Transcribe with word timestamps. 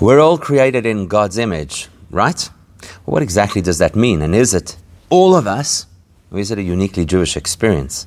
We're 0.00 0.18
all 0.18 0.38
created 0.38 0.86
in 0.86 1.08
God's 1.08 1.36
image, 1.36 1.88
right? 2.10 2.48
Well, 2.80 3.12
what 3.12 3.22
exactly 3.22 3.60
does 3.60 3.76
that 3.80 3.94
mean? 3.94 4.22
And 4.22 4.34
is 4.34 4.54
it 4.54 4.78
all 5.10 5.36
of 5.36 5.46
us, 5.46 5.84
or 6.32 6.38
is 6.38 6.50
it 6.50 6.56
a 6.56 6.62
uniquely 6.62 7.04
Jewish 7.04 7.36
experience? 7.36 8.06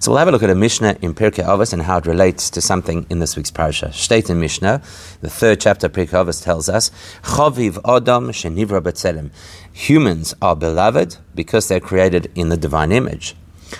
So 0.00 0.10
we'll 0.10 0.18
have 0.18 0.28
a 0.28 0.32
look 0.32 0.42
at 0.42 0.50
a 0.50 0.54
Mishnah 0.54 0.98
in 1.00 1.14
Pirkei 1.14 1.42
Avos 1.42 1.72
and 1.72 1.80
how 1.80 1.96
it 1.96 2.04
relates 2.04 2.50
to 2.50 2.60
something 2.60 3.06
in 3.08 3.20
this 3.20 3.36
week's 3.38 3.50
parasha. 3.50 3.90
State 3.94 4.28
in 4.28 4.38
Mishnah, 4.38 4.82
the 5.22 5.30
third 5.30 5.62
chapter 5.62 5.86
of 5.86 5.94
Pirkei 5.94 6.08
Avos 6.08 6.44
tells 6.44 6.68
us, 6.68 6.90
Chaviv 7.22 7.78
Adam 7.86 8.28
Shenivra 8.28 8.82
Betzelem. 8.82 9.30
Humans 9.72 10.34
are 10.42 10.54
beloved 10.54 11.16
because 11.34 11.68
they're 11.68 11.80
created 11.80 12.30
in 12.34 12.50
the 12.50 12.58
divine 12.58 12.92
image. 12.92 13.34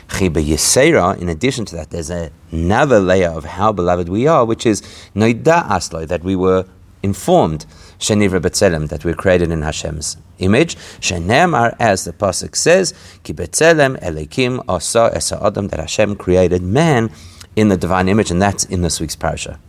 Chiba 0.08 0.42
Yisera, 0.42 1.20
in 1.20 1.28
addition 1.28 1.66
to 1.66 1.76
that, 1.76 1.90
there's 1.90 2.08
another 2.08 3.00
layer 3.00 3.28
of 3.28 3.44
how 3.44 3.70
beloved 3.70 4.08
we 4.08 4.26
are, 4.26 4.46
which 4.46 4.64
is 4.64 4.80
Noida 5.14 5.68
Aslo, 5.68 6.08
that 6.08 6.24
we 6.24 6.34
were 6.34 6.64
informed, 7.04 7.66
Shenivra 7.98 8.40
Betzelem, 8.40 8.88
that 8.88 9.04
we're 9.04 9.14
created 9.14 9.50
in 9.50 9.62
Hashem's 9.62 10.16
image. 10.38 10.74
Shenemar, 11.00 11.76
as 11.78 12.04
the 12.04 12.12
pasuk 12.12 12.56
says, 12.56 12.94
Ki 13.22 13.32
Betzelem 13.32 14.00
Elikim 14.00 14.64
Asa 14.68 15.10
Esa 15.14 15.38
Adam, 15.44 15.68
that 15.68 15.78
Hashem 15.78 16.16
created 16.16 16.62
man 16.62 17.10
in 17.54 17.68
the 17.68 17.76
divine 17.76 18.08
image, 18.08 18.30
and 18.30 18.42
that's 18.42 18.64
in 18.64 18.82
this 18.82 18.98
week's 19.00 19.14
parasha. 19.14 19.60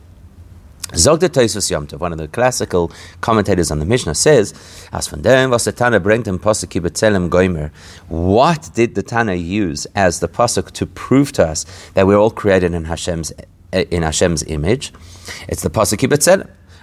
Zogda 0.90 1.27
Toisus 1.29 1.71
Yomtov, 1.71 1.99
one 1.99 2.13
of 2.13 2.20
the 2.20 2.27
classical 2.27 2.91
commentators 3.20 3.70
on 3.70 3.79
the 3.79 3.85
Mishnah, 3.85 4.15
says, 4.15 4.54
As 4.93 5.07
von 5.07 5.21
dem 5.21 5.49
was 5.49 5.65
Tana 5.65 5.98
im 5.98 6.02
Pasuk 6.40 6.81
Betzelem 6.81 7.29
Goimer, 7.29 7.71
what 8.07 8.70
did 8.73 8.95
the 8.95 9.04
Tana 9.04 9.34
use 9.34 9.85
as 9.95 10.20
the 10.20 10.27
Pasuk 10.27 10.71
to 10.71 10.85
prove 10.85 11.31
to 11.34 11.45
us 11.45 11.65
that 11.95 12.07
we're 12.07 12.17
all 12.17 12.31
created 12.31 12.73
in 12.73 12.85
Hashem's, 12.85 13.34
in 13.73 14.04
Hashem's 14.04 14.43
image? 14.43 14.93
It's 15.49 15.63
the 15.63 15.70
Pasuk 15.70 15.99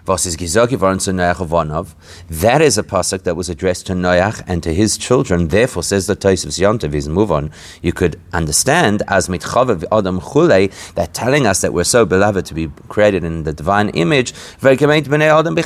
Betzelem. 0.04 1.94
That 2.28 2.62
is 2.62 2.78
a 2.78 2.82
pasuk 2.82 3.22
that 3.22 3.36
was 3.36 3.48
addressed 3.48 3.86
to 3.86 3.92
Noach 3.92 4.42
and 4.46 4.62
to 4.62 4.74
his 4.74 4.96
children. 4.98 5.48
Therefore, 5.48 5.82
says 5.82 6.06
the 6.06 6.16
Tosefs 6.16 6.58
Yontav, 6.58 6.94
is 6.94 7.08
move 7.08 7.30
on. 7.30 7.50
You 7.82 7.92
could 7.92 8.20
understand 8.32 9.02
as 9.08 9.28
mitchavev 9.28 9.84
adam 9.92 10.20
chule 10.20 10.94
that 10.94 11.14
telling 11.14 11.46
us 11.46 11.60
that 11.60 11.72
we're 11.72 11.84
so 11.84 12.04
beloved 12.04 12.46
to 12.46 12.54
be 12.54 12.68
created 12.88 13.24
in 13.24 13.44
the 13.44 13.52
divine 13.52 13.90
image. 13.90 14.32
adam 14.62 15.58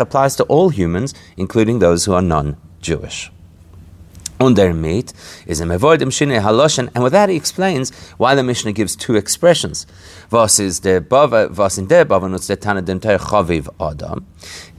applies 0.00 0.36
to 0.36 0.44
all 0.44 0.68
humans, 0.68 1.14
including 1.36 1.78
those 1.78 2.04
who 2.04 2.12
are 2.14 2.22
non-Jewish 2.22 3.30
meat 4.40 5.12
is 5.46 5.60
a 5.60 5.64
mevoidim 5.64 6.12
shine 6.12 6.40
haloshen, 6.40 6.90
and 6.94 7.04
with 7.04 7.12
that 7.12 7.28
he 7.28 7.36
explains 7.36 7.90
why 8.18 8.34
the 8.34 8.42
Mishnah 8.42 8.72
gives 8.72 8.96
two 8.96 9.16
expressions. 9.16 9.86
Vas 10.30 10.58
is 10.58 10.80
the 10.80 11.00
bava, 11.00 11.50
vas 11.50 11.78
in 11.78 11.86
der 11.86 12.04
bava 12.04 12.30
nutz 12.30 12.46
der 12.46 12.56
tana 12.56 12.82
chaviv 12.82 13.68
adam. 13.80 14.26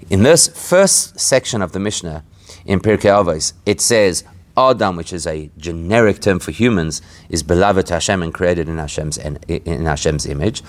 In 0.10 0.24
this 0.24 0.48
first 0.48 1.20
section 1.20 1.62
of 1.62 1.72
the 1.74 1.80
Mishnah, 1.80 2.24
in 2.66 2.80
Pirkei 2.80 3.12
Avos, 3.12 3.54
it 3.66 3.82
says 3.82 4.24
Adam, 4.58 4.96
which 4.96 5.14
is 5.14 5.28
a 5.28 5.52
generic 5.58 6.20
term 6.20 6.40
for 6.40 6.52
humans, 6.52 7.02
is 7.30 7.44
beloved 7.44 7.86
to 7.88 7.94
Hashem 7.94 8.24
and 8.24 8.34
created 8.34 8.68
in 8.68 8.78
Hashem's 8.78 9.18
in, 9.18 9.38
in 9.48 9.86
Hashem's 9.86 10.26
image. 10.26 10.64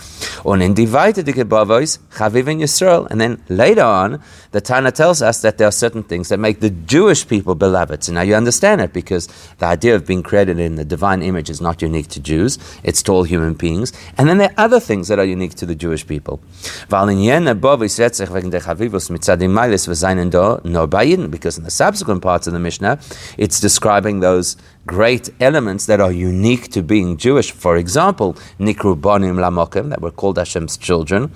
Und 0.44 0.62
in 0.62 0.74
divided 0.74 1.26
Gebavos, 1.26 1.98
Chaviv 2.10 2.48
in 2.48 2.58
Yisrael. 2.58 3.06
And 3.10 3.20
then 3.20 3.42
later 3.48 3.82
on, 3.82 4.22
the 4.50 4.60
Tana 4.60 4.90
tells 4.90 5.20
us 5.22 5.42
that 5.42 5.58
there 5.58 5.68
are 5.68 5.72
certain 5.72 6.02
things 6.02 6.28
that 6.30 6.38
make 6.38 6.60
the 6.60 6.70
Jewish 6.70 7.28
people 7.28 7.54
beloved. 7.54 8.04
So 8.04 8.12
now 8.12 8.22
you 8.22 8.34
understand 8.34 8.80
it 8.80 8.92
because 8.92 9.28
the 9.58 9.66
idea 9.66 9.94
of 9.94 10.06
being 10.06 10.22
created 10.22 10.58
in 10.58 10.76
the 10.76 10.84
divine 10.84 11.22
image 11.22 11.50
is 11.50 11.60
not 11.60 11.82
unique 11.82 12.08
to 12.08 12.20
Jews; 12.20 12.58
it's 12.82 13.02
to 13.04 13.12
all 13.12 13.24
human 13.24 13.54
beings. 13.54 13.92
And 14.16 14.28
then 14.28 14.38
there 14.38 14.50
are 14.50 14.64
other 14.64 14.80
things 14.80 15.08
that 15.08 15.18
are 15.18 15.24
unique 15.24 15.54
to 15.56 15.66
the 15.66 15.74
Jewish 15.74 16.06
people. 16.06 16.40
Because 16.88 17.08
in 21.58 21.64
the 21.64 21.70
subsequent 21.70 22.22
parts 22.22 22.46
of 22.46 22.52
the 22.52 22.58
Mishnah, 22.58 23.00
it's 23.36 23.60
describing 23.60 24.20
those 24.20 24.56
great 24.86 25.28
elements 25.40 25.86
that 25.86 26.00
are 26.00 26.12
unique 26.12 26.70
to 26.70 26.82
being 26.82 27.16
Jewish. 27.16 27.50
For 27.52 27.76
example, 27.76 28.34
Nikru 28.58 28.98
Bonim 28.98 29.36
Lamokim, 29.36 29.90
that 29.90 30.00
were 30.00 30.10
called 30.10 30.38
Hashem's 30.38 30.76
children, 30.76 31.30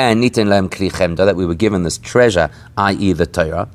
and 0.00 0.22
Kli 0.22 0.92
Chemda, 0.92 1.24
that 1.24 1.36
we 1.36 1.46
were 1.46 1.54
given 1.54 1.82
this 1.82 1.98
treasure, 1.98 2.50
i.e., 2.76 3.12
the 3.12 3.26
Torah. 3.26 3.68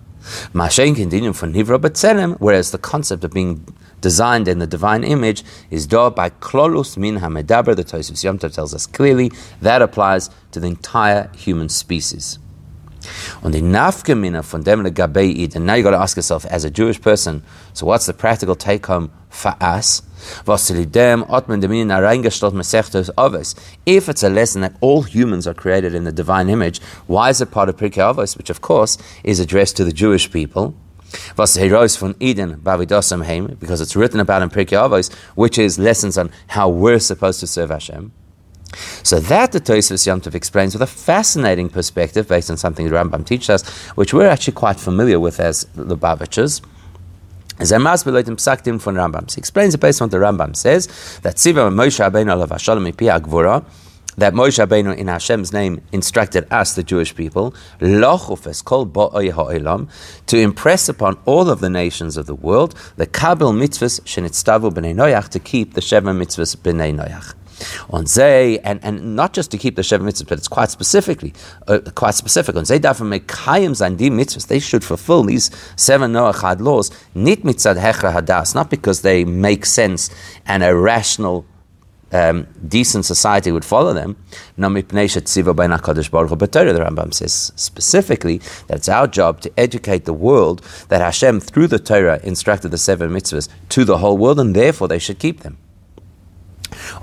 Mashen 0.53 0.95
for 1.35 1.47
Nivra 1.47 1.79
Batzelem, 1.79 2.37
whereas 2.39 2.71
the 2.71 2.77
concept 2.77 3.23
of 3.23 3.31
being 3.31 3.65
designed 4.01 4.47
in 4.47 4.59
the 4.59 4.67
divine 4.67 5.03
image 5.03 5.43
is 5.69 5.87
do 5.87 6.09
by 6.11 6.29
Klolus 6.29 6.97
Min 6.97 7.19
Hamedaber, 7.19 7.75
the 7.75 7.83
Tosfos 7.83 8.23
Yom 8.23 8.37
tells 8.37 8.73
us 8.73 8.85
clearly, 8.85 9.31
that 9.61 9.81
applies 9.81 10.29
to 10.51 10.59
the 10.59 10.67
entire 10.67 11.29
human 11.35 11.69
species. 11.69 12.38
Von 13.41 13.51
dem 13.51 13.65
and 13.65 13.75
now 15.65 15.73
you've 15.73 15.83
got 15.83 15.91
to 15.91 15.97
ask 15.97 16.15
yourself, 16.15 16.45
as 16.45 16.63
a 16.63 16.69
Jewish 16.69 17.01
person, 17.01 17.41
so 17.73 17.88
what's 17.88 18.05
the 18.05 18.13
practical 18.13 18.55
take 18.55 18.85
home 18.85 19.11
for 19.31 19.56
us? 19.59 20.03
If 23.86 24.09
it's 24.09 24.24
a 24.24 24.30
lesson 24.30 24.62
that 24.62 24.75
all 24.81 25.02
humans 25.02 25.47
are 25.47 25.53
created 25.53 25.96
in 25.96 26.03
the 26.03 26.12
divine 26.12 26.50
image, 26.50 26.80
why 27.08 27.30
is 27.30 27.42
it 27.42 27.50
part 27.50 27.69
of 27.69 27.78
Pirkei 27.78 28.14
Avos, 28.14 28.38
which 28.38 28.52
of 28.52 28.62
course 28.62 28.97
is 29.24 29.40
addressed 29.40 29.78
to 29.78 29.84
the 29.84 29.92
Jewish 29.92 30.31
people? 30.31 30.75
Was 31.38 31.58
von 31.58 32.16
Eden 32.19 32.62
Heim, 32.64 33.58
because 33.59 33.81
it's 33.81 33.96
written 33.96 34.19
about 34.19 34.44
in 34.44 34.50
Pirkei 34.50 34.78
Avos, 34.78 35.12
which 35.36 35.58
is 35.58 35.80
lessons 35.80 36.18
on 36.18 36.30
how 36.48 36.69
we're 36.69 37.00
supposed 37.00 37.40
to 37.40 37.48
serve 37.48 37.72
Hashem. 37.72 38.12
So 39.03 39.19
that 39.19 39.52
the 39.52 39.59
Tosfos 39.59 40.08
Yom 40.08 40.22
Tov 40.22 40.36
explains 40.36 40.74
with 40.74 40.81
a 40.81 40.88
fascinating 40.88 41.69
perspective 41.69 42.28
based 42.28 42.50
on 42.50 42.58
something 42.58 42.88
the 42.88 42.96
Rambam 42.96 43.25
teaches 43.25 43.50
us, 43.50 43.68
which 43.96 44.13
we're 44.13 44.28
actually 44.28 44.53
quite 44.53 44.80
familiar 44.80 45.19
with 45.19 45.40
as 45.40 45.66
the 45.75 45.84
Lubavitchers. 45.84 46.62
As 47.61 47.72
Emas 47.72 48.03
Beloitim 48.03 48.35
Psaktim 48.38 48.81
from 48.81 48.95
Rambam. 48.95 49.31
He 49.31 49.38
explains 49.38 49.75
it 49.75 49.79
based 49.79 50.01
on 50.01 50.07
what 50.07 50.11
the 50.11 50.17
Rambam 50.17 50.55
says 50.55 50.88
that 51.22 51.38
Siva 51.38 51.69
Moshe 51.69 52.03
Rabbeinu 52.03 52.35
Alav 52.35 52.47
Hashalom 52.47 53.63
that 54.17 54.33
Moshe 54.33 54.66
Rabbeinu 54.66 54.97
in 54.97 55.05
Hashem's 55.05 55.53
name 55.53 55.79
instructed 55.91 56.51
us, 56.51 56.73
the 56.73 56.81
Jewish 56.81 57.16
people, 57.16 57.53
to 57.79 57.85
impress 60.31 60.89
upon 60.89 61.19
all 61.25 61.51
of 61.51 61.59
the 61.59 61.69
nations 61.69 62.17
of 62.17 62.25
the 62.25 62.33
world 62.33 62.73
the 62.95 63.05
Kabel 63.05 63.53
mitzvahs 63.53 64.01
shenitztavu 64.01 64.71
b'nei 64.71 64.95
Noach 64.95 65.29
to 65.29 65.38
keep 65.38 65.75
the 65.75 65.81
Sheva 65.81 66.17
mitzvahs 66.17 66.57
b'nei 66.57 66.95
Noach 66.95 67.35
on 67.89 68.05
Zay, 68.05 68.59
and, 68.59 68.83
and 68.83 69.16
not 69.16 69.33
just 69.33 69.51
to 69.51 69.57
keep 69.57 69.75
the 69.75 69.81
Sheva 69.81 70.01
mitzvahs, 70.01 70.27
but 70.27 70.38
it's 70.38 70.47
quite 70.47 70.69
specifically, 70.69 71.33
uh, 71.67 71.79
quite 71.95 72.16
specific. 72.16 72.55
On 72.55 72.66
Zay 72.66 72.79
dafür 72.79 73.19
mekayim 73.19 73.72
zandim 73.72 74.11
mitzvahs, 74.11 74.47
they 74.47 74.59
should 74.59 74.83
fulfill 74.83 75.23
these 75.23 75.51
seven 75.75 76.13
Noachide 76.13 76.61
laws, 76.61 76.91
nit 77.16 77.44
mitzad 77.44 77.79
hechra 77.79 78.13
hadas, 78.13 78.55
not 78.55 78.69
because 78.69 79.01
they 79.01 79.23
make 79.23 79.66
sense 79.66 80.09
and 80.45 80.63
a 80.63 80.75
rational 80.75 81.45
um, 82.11 82.47
decent 82.67 83.05
society 83.05 83.51
would 83.51 83.66
follow 83.66 83.94
them. 83.94 84.17
The 84.57 84.67
Rambam 86.83 87.13
says 87.13 87.51
specifically 87.55 88.38
that 88.67 88.77
it's 88.77 88.89
our 88.89 89.07
job 89.07 89.41
to 89.41 89.51
educate 89.57 90.05
the 90.05 90.13
world 90.13 90.61
that 90.89 91.01
Hashem, 91.01 91.39
through 91.39 91.67
the 91.67 91.79
Torah, 91.79 92.19
instructed 92.23 92.71
the 92.71 92.77
seven 92.77 93.11
mitzvahs 93.11 93.50
to 93.69 93.85
the 93.85 94.00
whole 94.00 94.17
world, 94.17 94.39
and 94.39 94.55
therefore 94.55 94.88
they 94.88 95.00
should 95.00 95.19
keep 95.19 95.41
them. 95.41 95.57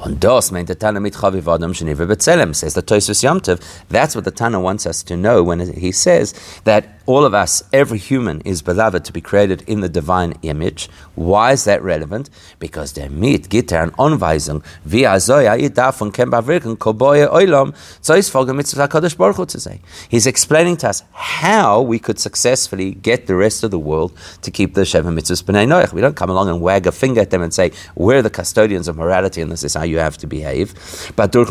On 0.00 0.14
dos 0.14 0.52
meint 0.52 0.68
the 0.68 0.76
Tana 0.76 1.00
mit 1.00 1.14
chaviv 1.14 1.52
adam 1.52 1.72
sheniva 1.72 2.06
betzelem 2.06 2.54
says 2.54 2.74
the 2.74 2.82
Tosfos 2.82 3.24
Yomtiv. 3.24 3.60
That's 3.88 4.14
what 4.14 4.24
the 4.24 4.30
Tana 4.30 4.60
wants 4.60 4.86
us 4.86 5.02
to 5.02 5.16
know 5.16 5.42
when 5.42 5.58
he 5.58 5.90
says 5.90 6.34
that 6.62 6.98
all 7.08 7.24
of 7.24 7.32
us, 7.32 7.64
every 7.72 7.96
human, 7.96 8.42
is 8.42 8.60
beloved 8.60 9.02
to 9.06 9.14
be 9.14 9.22
created 9.22 9.64
in 9.66 9.80
the 9.80 9.88
divine 9.88 10.34
image. 10.42 10.90
Why 11.14 11.52
is 11.52 11.64
that 11.64 11.82
relevant? 11.82 12.28
Because 12.58 12.92
der 12.92 13.08
mit 13.08 13.48
gitter 13.48 13.82
an 13.82 13.92
Anweisung, 13.92 14.62
wie 14.84 15.04
er 15.04 15.18
soll 15.18 15.40
ihr 15.58 15.70
davon 15.70 16.12
kann 16.12 16.30
bewirken, 16.30 16.76
koboye 16.76 17.26
oilam, 17.32 17.74
so 18.02 18.12
ist 18.12 18.30
folge 18.30 18.54
mitzvah 18.54 18.88
HaKadosh 18.88 19.16
Baruch 19.16 19.36
Hu 19.36 19.46
to 19.46 19.58
say. 19.58 19.80
He's 20.10 20.26
explaining 20.26 20.76
to 20.78 20.90
us 20.90 21.02
how 21.12 21.80
we 21.80 21.98
could 21.98 22.20
successfully 22.20 22.92
get 22.92 23.26
the 23.26 23.34
rest 23.34 23.64
of 23.64 23.70
the 23.70 23.78
world 23.78 24.12
to 24.42 24.50
keep 24.50 24.74
the 24.74 24.82
Sheva 24.82 25.04
mitzvahs 25.04 25.42
Noach. 25.42 25.94
We 25.94 26.02
don't 26.02 26.14
come 26.14 26.28
along 26.28 26.50
and 26.50 26.60
wag 26.60 26.86
a 26.86 26.92
finger 26.92 27.22
at 27.22 27.30
them 27.30 27.40
and 27.40 27.54
say, 27.54 27.72
we're 27.94 28.20
the 28.20 28.30
custodians 28.30 28.86
of 28.86 28.96
morality 28.96 29.40
and 29.40 29.50
this 29.50 29.64
is 29.64 29.72
how 29.72 29.87
you 29.88 29.98
have 29.98 30.16
to 30.18 30.26
behave. 30.26 30.74
But 31.16 31.32
durch 31.32 31.50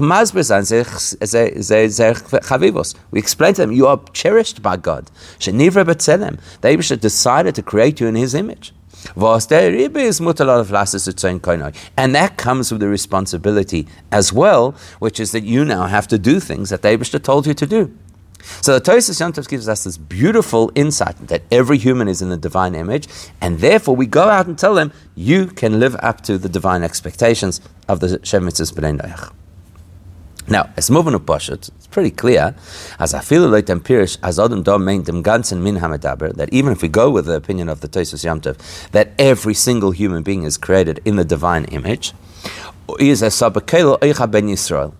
chavivos, 2.42 2.96
we 3.12 3.20
explain 3.20 3.54
to 3.56 3.62
them, 3.62 3.72
you 3.72 3.88
are 3.88 4.00
cherished 4.14 4.62
by 4.62 4.78
God. 4.78 5.10
Shenivra 5.40 5.84
Betzelem. 5.86 6.40
The 6.62 6.70
Eibishter 6.70 7.00
decided 7.00 7.56
to 7.56 7.62
create 7.62 8.00
you 8.00 8.08
in 8.08 8.16
his 8.16 8.34
image. 8.34 8.74
And 9.16 9.22
that 12.16 12.38
comes 12.38 12.72
with 12.72 12.82
the 12.82 12.88
responsibility 12.88 13.88
as 14.12 14.34
well, 14.34 14.76
which 15.00 15.20
is 15.20 15.32
that 15.32 15.44
you 15.44 15.64
now 15.64 15.86
have 15.86 16.08
to 16.08 16.18
do 16.18 16.40
things 16.40 16.70
that 16.72 16.82
the 16.82 16.90
Eibishter 16.90 17.22
told 17.22 17.46
you 17.48 17.54
to 17.54 17.66
do. 17.68 17.92
So 18.62 18.78
the 18.78 18.82
Tosfos 18.82 19.20
Yontif 19.20 19.48
gives 19.48 19.68
us 19.68 19.84
this 19.84 19.98
beautiful 19.98 20.72
insight 20.76 21.28
that 21.28 21.44
every 21.52 21.78
human 21.78 22.08
is 22.08 22.22
in 22.22 22.30
the 22.30 22.38
divine 22.38 22.76
image, 22.76 23.08
and 23.42 23.60
therefore 23.60 23.96
we 23.96 24.06
go 24.06 24.30
out 24.30 24.48
and 24.48 24.58
tell 24.58 24.76
them, 24.76 24.92
you 25.16 25.48
can 25.48 25.80
live 25.80 25.96
up 26.00 26.22
to 26.22 26.38
the 26.38 26.50
divine 26.50 26.84
expectations 26.84 27.62
of 27.88 28.00
the 28.00 28.20
Shem 28.24 28.46
Mitzvahs 28.46 28.74
B'nai 28.74 29.34
Noach, 30.48 30.72
as 30.78 30.90
of 30.90 30.96
Pashut, 31.26 31.70
it's 31.76 31.88
pretty 31.88 32.10
clear, 32.10 32.56
as 33.00 33.14
I 33.14 33.20
feel 33.20 33.50
like 33.50 33.66
Pirish, 33.66 34.18
as 34.24 34.40
Adam 34.40 34.64
Dom 34.64 34.86
main 34.86 35.04
dem 35.04 35.22
ganzen 35.22 35.62
min 35.62 35.76
hamadaber, 35.76 36.34
that 36.36 36.54
even 36.54 36.72
if 36.72 36.82
we 36.82 36.88
go 36.88 37.10
with 37.10 37.26
the 37.26 37.34
opinion 37.34 37.68
of 37.68 37.82
the 37.82 37.90
Tosus 37.90 38.24
Yamtov, 38.24 38.90
that 38.92 39.12
every 39.20 39.54
single 39.54 39.92
human 39.92 40.24
being 40.24 40.44
is 40.44 40.58
created 40.58 41.02
in 41.04 41.18
the 41.18 41.26
divine 41.26 41.66
image, 41.66 42.14
is 42.98 43.22
a 43.22 43.28
sabakelo 43.28 44.00
eicha 44.00 44.30
ben 44.32 44.48
Yisrael. 44.48 44.94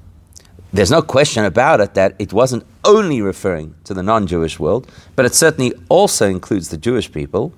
There's 0.74 0.92
no 0.92 1.02
question 1.02 1.46
about 1.46 1.80
it 1.80 1.94
that 1.94 2.16
it 2.20 2.34
wasn't 2.34 2.66
only 2.88 3.22
referring 3.22 3.76
to 3.84 3.94
the 3.94 4.02
non 4.02 4.26
Jewish 4.26 4.60
world, 4.60 4.90
but 5.16 5.26
it 5.26 5.36
certainly 5.36 5.74
also 5.90 6.28
includes 6.28 6.70
the 6.70 6.78
Jewish 6.78 7.12
people, 7.12 7.54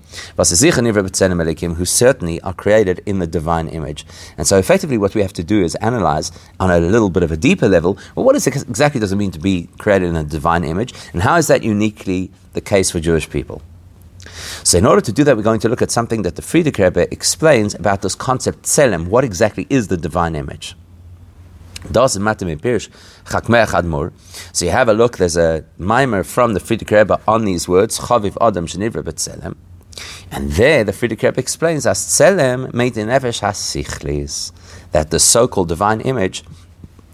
who 1.76 1.86
certainly 1.86 2.42
are 2.42 2.54
created 2.54 3.02
in 3.06 3.20
the 3.20 3.28
divine 3.28 3.70
image. 3.70 4.06
And 4.38 4.46
so, 4.48 4.58
effectively, 4.58 4.98
what 4.98 5.16
we 5.16 5.22
have 5.22 5.34
to 5.34 5.44
do 5.44 5.64
is 5.64 5.76
analyze 5.76 6.32
on 6.60 6.72
a 6.72 6.80
little 6.80 7.10
bit 7.10 7.24
of 7.24 7.32
a 7.32 7.38
deeper 7.38 7.70
level 7.70 7.98
well, 8.16 8.26
what 8.26 8.36
it, 8.36 8.46
exactly 8.48 9.00
does 9.00 9.12
it 9.12 9.16
mean 9.16 9.32
to 9.32 9.40
be 9.40 9.70
created 9.78 10.10
in 10.10 10.16
a 10.16 10.24
divine 10.24 10.64
image, 10.64 10.94
and 11.14 11.22
how 11.22 11.38
is 11.38 11.48
that 11.48 11.64
uniquely 11.64 12.32
the 12.54 12.62
case 12.62 12.92
for 12.92 13.00
Jewish 13.00 13.30
people? 13.30 13.62
So, 14.64 14.78
in 14.78 14.86
order 14.86 15.02
to 15.02 15.12
do 15.12 15.24
that, 15.24 15.38
we're 15.38 15.44
going 15.44 15.62
to 15.62 15.70
look 15.70 15.82
at 15.82 15.92
something 15.92 16.24
that 16.24 16.36
the 16.36 16.42
Frierdiker 16.42 16.86
Rebbe 16.86 17.12
explains 17.12 17.76
about 17.76 18.02
this 18.02 18.16
concept 18.16 18.64
tselem. 18.64 19.08
What 19.08 19.24
exactly 19.24 19.68
is 19.70 19.88
the 19.88 19.98
divine 19.98 20.36
image? 20.36 20.76
Das 21.92 22.16
in 22.16 22.24
Matim 22.24 22.60
Pirish 22.60 22.90
Admor. 23.26 24.12
So 24.54 24.66
you 24.66 24.72
have 24.72 24.90
a 24.90 24.94
look. 24.94 25.18
There's 25.18 25.38
a 25.38 25.64
mimer 25.78 26.24
from 26.24 26.54
the 26.54 26.60
Frierdiker 26.60 27.00
Rebbe 27.00 27.20
on 27.28 27.46
these 27.46 27.68
words. 27.68 28.00
Chaviv 28.00 28.38
Adam 28.42 28.68
Shenivra 28.68 29.04
Betzelem. 29.04 29.56
And 30.32 30.52
there, 30.52 30.84
the 30.84 30.92
Frierdiker 30.92 31.30
Rebbe 31.30 31.40
explains 31.40 31.86
as 31.86 32.00
Tzelem 32.00 32.74
made 32.74 32.98
in 32.98 33.08
Nefesh 33.08 33.42
HaSichlis, 33.42 34.52
that 34.92 35.10
the 35.10 35.20
so-called 35.20 35.68
divine 35.68 36.02
image 36.02 36.44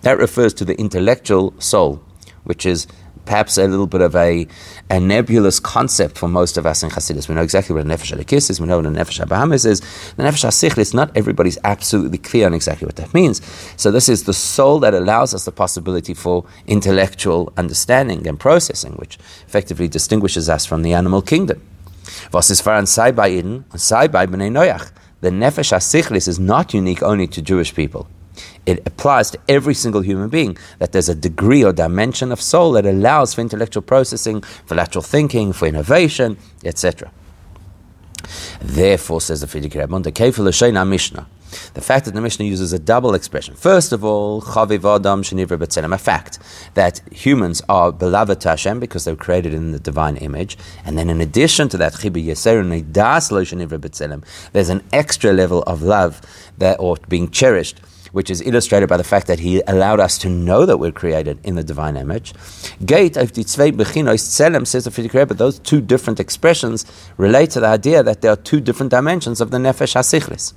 that 0.01 0.17
refers 0.17 0.53
to 0.55 0.65
the 0.65 0.77
intellectual 0.79 1.53
soul, 1.59 2.03
which 2.43 2.65
is 2.65 2.87
perhaps 3.25 3.57
a 3.57 3.67
little 3.67 3.87
bit 3.87 4.01
of 4.01 4.15
a, 4.15 4.47
a 4.89 4.99
nebulous 4.99 5.59
concept 5.59 6.17
for 6.17 6.27
most 6.27 6.57
of 6.57 6.65
us 6.65 6.83
in 6.83 6.89
Hasidus. 6.89 7.27
We 7.27 7.35
know 7.35 7.41
exactly 7.41 7.73
what 7.75 7.85
a 7.85 7.87
nefesh 7.87 8.15
alikis 8.15 8.49
is. 8.49 8.59
We 8.59 8.67
know 8.67 8.77
what 8.77 8.85
a 8.85 8.89
nefesh 8.89 9.23
abahamis 9.25 9.65
is. 9.65 9.79
The 10.15 10.23
nefesh 10.23 10.45
asichlis, 10.45 10.93
not 10.93 11.15
everybody's 11.15 11.57
absolutely 11.63 12.17
clear 12.17 12.45
on 12.45 12.53
exactly 12.53 12.85
what 12.85 12.95
that 12.97 13.13
means. 13.13 13.41
So 13.77 13.91
this 13.91 14.09
is 14.09 14.23
the 14.23 14.33
soul 14.33 14.79
that 14.79 14.93
allows 14.93 15.33
us 15.33 15.45
the 15.45 15.51
possibility 15.51 16.13
for 16.13 16.45
intellectual 16.67 17.51
understanding 17.57 18.27
and 18.27 18.39
processing, 18.39 18.93
which 18.93 19.17
effectively 19.47 19.87
distinguishes 19.87 20.49
us 20.49 20.65
from 20.65 20.81
the 20.81 20.93
animal 20.93 21.21
kingdom. 21.21 21.61
Was 22.31 22.49
is 22.49 22.61
faran 22.61 22.87
sai 22.87 23.11
by 23.11 23.29
Eden, 23.29 23.65
by 23.71 23.77
b'nei 23.77 24.51
noyach. 24.51 24.91
The 25.21 25.29
nefesh 25.29 25.73
asichlis 25.73 26.27
is 26.27 26.39
not 26.39 26.73
unique 26.73 27.01
only 27.01 27.27
to 27.27 27.41
Jewish 27.41 27.73
people 27.73 28.07
it 28.65 28.85
applies 28.85 29.31
to 29.31 29.39
every 29.47 29.73
single 29.73 30.01
human 30.01 30.29
being 30.29 30.57
that 30.79 30.91
there's 30.91 31.09
a 31.09 31.15
degree 31.15 31.63
or 31.63 31.73
dimension 31.73 32.31
of 32.31 32.41
soul 32.41 32.71
that 32.73 32.85
allows 32.85 33.33
for 33.33 33.41
intellectual 33.41 33.83
processing, 33.83 34.41
for 34.41 34.75
lateral 34.75 35.03
thinking, 35.03 35.53
for 35.53 35.67
innovation, 35.67 36.37
etc. 36.63 37.11
Therefore, 38.61 39.21
says 39.21 39.41
the 39.41 39.47
Frierdiker 39.47 39.81
Rebbe, 39.81 40.71
the 40.71 40.85
Mishnah. 40.85 41.27
The 41.73 41.81
fact 41.81 42.05
that 42.05 42.13
the 42.13 42.21
Mishnah 42.21 42.45
uses 42.45 42.73
a 42.73 42.79
double 42.79 43.13
expression. 43.13 43.55
First 43.55 43.93
of 43.93 44.03
all, 44.03 44.41
chaviv 44.41 44.83
adam 44.95 45.21
shenivra 45.21 45.57
b'tzelem, 45.57 45.93
a 45.93 45.97
fact 45.97 46.39
that 46.73 47.01
humans 47.11 47.61
are 47.69 47.91
beloved 47.91 48.41
to 48.41 48.49
Hashem 48.49 48.79
because 48.79 49.05
they 49.05 49.11
were 49.11 49.17
created 49.17 49.53
in 49.53 49.71
the 49.71 49.79
divine 49.79 50.17
image. 50.17 50.57
And 50.83 50.97
then 50.97 51.09
in 51.09 51.21
addition 51.21 51.69
to 51.69 51.77
that, 51.77 51.93
chibi 51.93 52.25
yeser 52.25 52.91
das 52.91 53.31
lo 53.31 53.43
shenivra 53.43 54.23
there's 54.51 54.69
an 54.69 54.83
extra 54.91 55.31
level 55.31 55.61
of 55.63 55.81
love 55.81 56.21
that, 56.57 56.77
or 56.79 56.97
being 57.07 57.29
cherished 57.29 57.79
which 58.15 58.29
is 58.29 58.41
illustrated 58.43 58.87
by 58.87 58.95
the 58.95 59.03
fact 59.03 59.27
that 59.27 59.39
he 59.39 59.61
allowed 59.67 59.99
us 59.99 60.17
to 60.17 60.29
know 60.29 60.65
that 60.65 60.77
we're 60.77 60.89
created 60.89 61.37
in 61.43 61.55
the 61.55 61.63
divine 61.65 61.97
image. 61.97 62.33
Gate 62.85 63.17
of 63.17 63.33
says 63.33 64.85
the 64.85 65.25
but 65.27 65.37
those 65.37 65.59
two 65.59 65.81
different 65.81 66.17
expressions 66.17 66.85
relate 67.17 67.49
to 67.49 67.59
the 67.59 67.67
idea 67.67 68.01
that 68.03 68.21
there 68.21 68.31
are 68.31 68.37
two 68.37 68.61
different 68.61 68.89
dimensions 68.89 69.41
of 69.41 69.51
the 69.51 69.57
Nefesh 69.57 69.95
HaSichlis. 69.95 70.53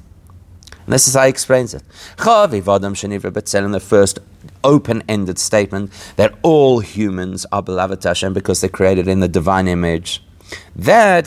And 0.84 0.92
this 0.92 1.08
is 1.08 1.14
how 1.14 1.24
he 1.24 1.30
explains 1.30 1.74
it. 1.74 1.82
The 2.16 3.82
first 3.84 4.20
open-ended 4.62 5.38
statement 5.40 5.90
that 6.14 6.34
all 6.42 6.78
humans 6.78 7.44
are 7.50 7.62
beloved 7.64 8.02
to 8.02 8.08
Hashem 8.10 8.34
because 8.34 8.60
they're 8.60 8.70
created 8.70 9.08
in 9.08 9.18
the 9.18 9.26
divine 9.26 9.66
image. 9.66 10.22
That 10.76 11.26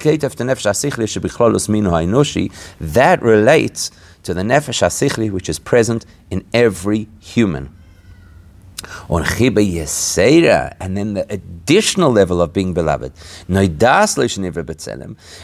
that 2.80 3.22
relates 3.22 3.92
to 4.24 4.34
the 4.34 4.42
nefesh 4.42 4.82
hasichli 4.82 5.32
which 5.32 5.50
is 5.50 5.60
present 5.60 6.06
in 6.30 6.46
every 6.54 7.08
human 7.20 7.76
on 9.10 9.24
chiba 9.24 9.66
yesera, 9.66 10.76
and 10.80 10.98
then 10.98 11.14
the 11.14 11.26
additional 11.32 12.12
level 12.12 12.42
of 12.42 12.52
being 12.52 12.74
beloved, 12.74 13.14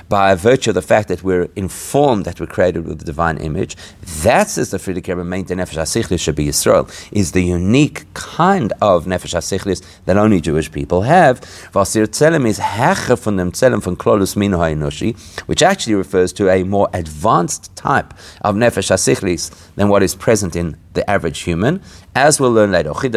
by 0.09 0.35
virtue 0.35 0.69
of 0.71 0.75
the 0.75 0.81
fact 0.81 1.07
that 1.07 1.23
we're 1.23 1.47
informed 1.55 2.25
that 2.25 2.39
we're 2.39 2.47
created 2.47 2.85
with 2.85 2.99
the 2.99 3.05
divine 3.05 3.37
image, 3.37 3.77
that's 4.23 4.57
says 4.57 4.71
the 4.71 4.77
Frierdiker 4.77 5.09
Rebbe 5.09 5.23
main 5.23 5.45
nefesh 5.45 5.77
hasichlis 5.77 6.19
should 6.19 6.35
be 6.35 6.47
Yisrael, 6.47 6.89
is 7.11 7.33
the 7.33 7.43
unique 7.43 8.11
kind 8.15 8.73
of 8.81 9.05
nefesh 9.05 9.35
hasichlis 9.35 9.83
that 10.05 10.17
only 10.17 10.41
Jewish 10.41 10.71
people 10.71 11.03
have. 11.03 11.39
Vasir 11.73 12.07
tzelem 12.07 12.47
is 12.47 12.57
hecher 12.57 13.19
from 13.19 13.35
them 13.37 13.51
tzelem 13.51 13.83
from 13.83 13.95
klolus 13.95 14.35
minu 14.35 14.57
ha'inoshi, 14.57 15.15
which 15.47 15.61
actually 15.61 15.93
refers 15.93 16.33
to 16.33 16.49
a 16.49 16.63
more 16.63 16.89
advanced 16.93 17.75
type 17.75 18.15
of 18.41 18.55
nefesh 18.55 18.89
hasichlis 18.89 19.51
than 19.75 19.89
what 19.89 20.01
is 20.01 20.15
present 20.15 20.55
in 20.55 20.75
the 20.93 21.07
average 21.07 21.41
human, 21.41 21.79
as 22.17 22.39
we'll 22.39 22.51
learn 22.51 22.71
later. 22.71 22.89
Okay, 22.89 23.11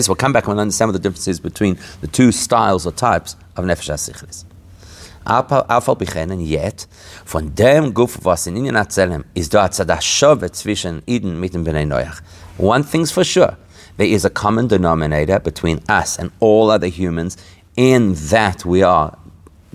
so 0.00 0.08
we'll 0.08 0.16
come 0.16 0.32
back 0.32 0.44
and 0.44 0.54
we'll 0.54 0.60
understand 0.60 0.88
what 0.88 0.92
the 0.92 1.00
difference 1.00 1.26
is 1.26 1.40
between 1.40 1.76
the 2.00 2.06
two 2.06 2.30
styles 2.30 2.86
or 2.86 2.92
types 2.92 3.34
of 3.56 3.64
Nefesh 3.64 3.90
HaSichlis. 3.90 4.44
Afal 5.26 5.98
bichen, 5.98 6.30
and 6.30 6.46
yet, 6.46 6.86
von 7.24 7.48
dem 7.48 7.92
Guf, 7.92 8.24
was 8.24 8.46
in 8.46 8.54
Inyan 8.54 8.76
Atzelem, 8.76 9.24
is 9.34 9.48
da 9.48 9.66
Tzadashove 9.66 10.52
zwischen 10.52 11.02
Eden 11.08 11.40
mit 11.40 11.52
dem 11.52 11.64
Bnei 11.64 11.84
Noach. 11.84 12.20
One 12.58 12.84
thing's 12.84 13.10
for 13.10 13.24
sure, 13.24 13.56
there 13.96 14.06
is 14.06 14.24
a 14.24 14.30
common 14.30 14.68
denominator 14.68 15.40
between 15.40 15.80
us 15.88 16.16
and 16.16 16.30
all 16.38 16.70
other 16.70 16.86
humans 16.86 17.36
in 17.76 18.14
that 18.30 18.64
we 18.64 18.84
are 18.84 19.18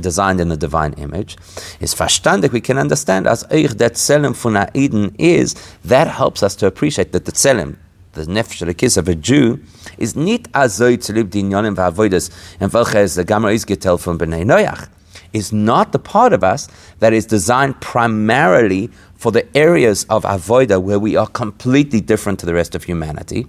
designed 0.02 0.42
in 0.42 0.50
the 0.50 0.58
divine 0.58 0.94
image, 0.94 1.38
is 1.80 1.96
verstandig, 1.96 2.52
we 2.52 2.62
can 2.62 2.78
understand 2.78 3.28
as 3.28 3.44
eich 3.46 3.78
that 3.78 3.94
tselem 3.94 4.36
von 4.36 4.70
Eden 4.74 5.16
is, 5.18 5.56
that 5.86 6.08
helps 6.08 6.44
us 6.44 6.56
to 6.58 6.68
appreciate 6.68 7.12
that 7.14 7.26
the 7.26 7.32
tselem, 7.32 7.78
the 8.14 8.26
nefesh 8.26 8.98
of 8.98 9.08
a 9.08 9.16
Jew, 9.16 9.60
is 9.98 10.12
zu 10.12 10.20
lieb 10.20 11.30
die 11.30 11.40
Inyonim 11.40 11.76
v'avoides, 11.76 12.30
in 12.60 12.70
welches 12.70 13.16
the 13.16 13.24
Gamma 13.24 13.50
is 13.50 13.64
getell 13.64 14.00
from 14.00 14.18
Bnei 14.18 14.44
Noach, 14.44 14.90
is 15.34 15.54
not 15.54 15.92
the 15.92 16.00
part 16.00 16.34
of 16.34 16.44
us 16.44 16.68
that 17.00 17.14
is 17.14 17.26
designed 17.26 17.80
primarily 17.80 18.90
for 19.16 19.32
the 19.32 19.46
areas 19.56 20.06
of 20.10 20.24
avoida 20.24 20.82
where 20.82 21.00
we 21.00 21.16
are 21.16 21.28
completely 21.28 22.02
different 22.02 22.40
to 22.40 22.46
the 22.46 22.54
rest 22.54 22.76
of 22.76 22.84
humanity. 22.84 23.48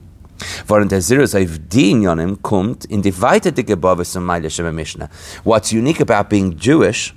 Während 0.66 0.92
der 0.92 1.00
Zirus 1.00 1.34
auf 1.34 1.58
die 1.68 2.06
kommt 2.42 2.84
in 2.87 3.02
die 3.02 3.20
weitere 3.20 3.62
Gebäude 3.62 4.04
zum 4.04 4.26
Mishnah. 4.26 5.08
What's 5.44 5.72
unique 5.72 6.00
about 6.00 6.28
being 6.28 6.56
Jewish 6.56 7.14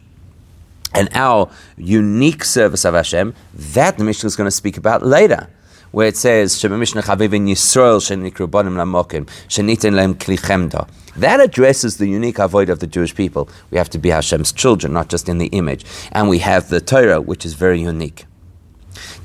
and 0.93 1.09
our 1.15 1.49
unique 1.77 2.43
service 2.45 2.85
of 2.85 2.95
Hashem, 2.95 3.33
that 3.73 3.97
the 3.97 4.03
Mishnah 4.03 4.27
is 4.27 4.35
going 4.35 4.47
to 4.47 4.55
speak 4.55 4.77
about 4.77 5.05
later. 5.05 5.49
Where 5.91 6.07
it 6.07 6.17
says, 6.17 6.59
Shema 6.59 6.77
Mishnah 6.77 7.03
Chavivin 7.03 7.47
Yisrael 7.47 8.01
Shenikru 8.01 8.47
Bonim 8.47 8.75
Lamokim 8.75 9.27
Shenitin 9.47 9.93
Lem 9.93 10.15
Klichemda. 10.15 10.89
That 11.15 11.39
addresses 11.39 11.97
the 11.97 12.07
unique 12.07 12.39
avoid 12.39 12.69
of 12.69 12.79
the 12.79 12.87
Jewish 12.87 13.15
people. 13.15 13.47
We 13.71 13.77
have 13.77 13.89
to 13.91 13.97
be 13.97 14.09
Hashem's 14.09 14.51
children, 14.51 14.91
not 14.91 15.07
just 15.07 15.29
in 15.29 15.37
the 15.37 15.47
image. 15.47 15.85
And 16.11 16.27
we 16.27 16.39
have 16.39 16.67
the 16.67 16.81
Torah, 16.81 17.21
which 17.21 17.45
is 17.45 17.53
very 17.53 17.81
unique. 17.81 18.25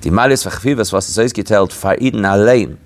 Die 0.02 0.10
Malis 0.10 0.46
Vachvivas 0.46 0.92
was 0.92 1.18
es 1.18 1.32
geteilt, 1.32 1.72
Fa'iden 1.72 2.24
allein. 2.24 2.78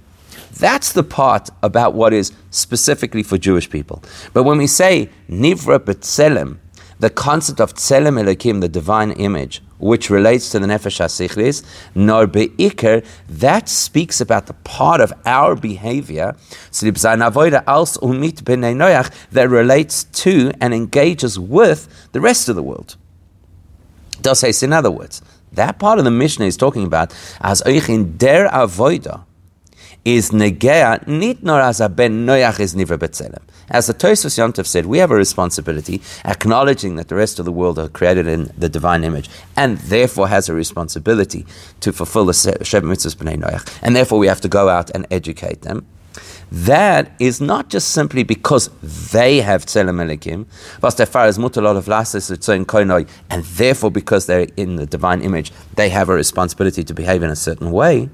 That's 0.58 0.92
the 0.92 1.02
part 1.02 1.50
about 1.62 1.94
what 1.94 2.12
is 2.12 2.32
specifically 2.50 3.22
for 3.22 3.38
Jewish 3.38 3.68
people. 3.68 4.02
But 4.32 4.44
when 4.44 4.58
we 4.58 4.66
say 4.66 5.10
Nivra 5.28 5.78
B'Tselem, 5.78 6.58
the 7.00 7.10
concept 7.10 7.60
of 7.60 7.74
Tselem 7.74 8.22
Elokim, 8.22 8.60
the 8.60 8.68
divine 8.68 9.10
image, 9.12 9.62
which 9.78 10.10
relates 10.10 10.50
to 10.50 10.60
the 10.60 10.66
Nefesh 10.66 11.00
HaSichlis, 11.00 11.64
nor 11.94 12.26
Be'ikr, 12.26 13.04
that 13.28 13.68
speaks 13.68 14.20
about 14.20 14.46
the 14.46 14.54
part 14.54 15.00
of 15.00 15.12
our 15.26 15.56
behavior, 15.56 16.36
that 19.32 19.48
relates 19.50 20.04
to 20.04 20.52
and 20.60 20.74
engages 20.74 21.38
with 21.38 22.08
the 22.12 22.20
rest 22.20 22.48
of 22.48 22.54
the 22.54 22.62
world. 22.62 22.96
Does 24.22 24.62
in 24.62 24.72
other 24.72 24.90
words, 24.90 25.20
that 25.52 25.78
part 25.78 25.98
of 25.98 26.04
the 26.04 26.10
Mishnah 26.10 26.46
is 26.46 26.56
talking 26.56 26.84
about 26.84 27.12
as 27.40 27.60
in 27.62 28.16
der 28.16 28.48
avoida, 28.48 29.24
is 30.04 30.30
negea 30.30 31.06
nit 31.06 31.42
nor 31.42 31.60
as 31.60 31.80
a 31.80 31.88
ben 31.88 32.26
noyach 32.26 32.60
is 32.60 32.74
betzelem. 32.74 33.42
As 33.70 33.86
the 33.86 33.94
Tosfos 33.94 34.38
Yontif 34.38 34.66
said, 34.66 34.84
we 34.84 34.98
have 34.98 35.10
a 35.10 35.14
responsibility, 35.14 36.02
acknowledging 36.24 36.96
that 36.96 37.08
the 37.08 37.14
rest 37.14 37.38
of 37.38 37.46
the 37.46 37.52
world 37.52 37.78
are 37.78 37.88
created 37.88 38.26
in 38.26 38.52
the 38.58 38.68
divine 38.68 39.04
image, 39.04 39.30
and 39.56 39.78
therefore 39.78 40.28
has 40.28 40.50
a 40.50 40.54
responsibility 40.54 41.46
to 41.80 41.92
fulfill 41.92 42.26
the 42.26 42.32
Sheva 42.32 42.82
Mitzvahs 42.82 43.16
B'nai 43.16 43.40
Noach, 43.40 43.78
and 43.82 43.96
therefore 43.96 44.18
we 44.18 44.26
have 44.26 44.42
to 44.42 44.48
go 44.48 44.68
out 44.68 44.90
and 44.90 45.06
educate 45.10 45.62
them. 45.62 45.86
That 46.52 47.10
is 47.18 47.40
not 47.40 47.70
just 47.70 47.88
simply 47.88 48.22
because 48.22 48.68
they 49.12 49.40
have 49.40 49.64
Tzelem 49.64 49.98
Elikim, 50.04 50.46
but 50.80 51.00
as 51.00 51.08
far 51.08 51.24
as 51.24 51.38
Mutalot 51.38 51.76
of 51.76 51.86
Lasis 51.86 52.30
Koinoi, 52.66 53.08
and 53.30 53.44
therefore 53.44 53.90
because 53.90 54.26
they're 54.26 54.48
in 54.56 54.76
the 54.76 54.86
divine 54.86 55.22
image, 55.22 55.50
they 55.74 55.88
have 55.88 56.10
a 56.10 56.14
responsibility 56.14 56.84
to 56.84 56.92
behave 56.92 57.22
in 57.22 57.30
a 57.30 57.36
certain 57.36 57.72
way. 57.72 58.10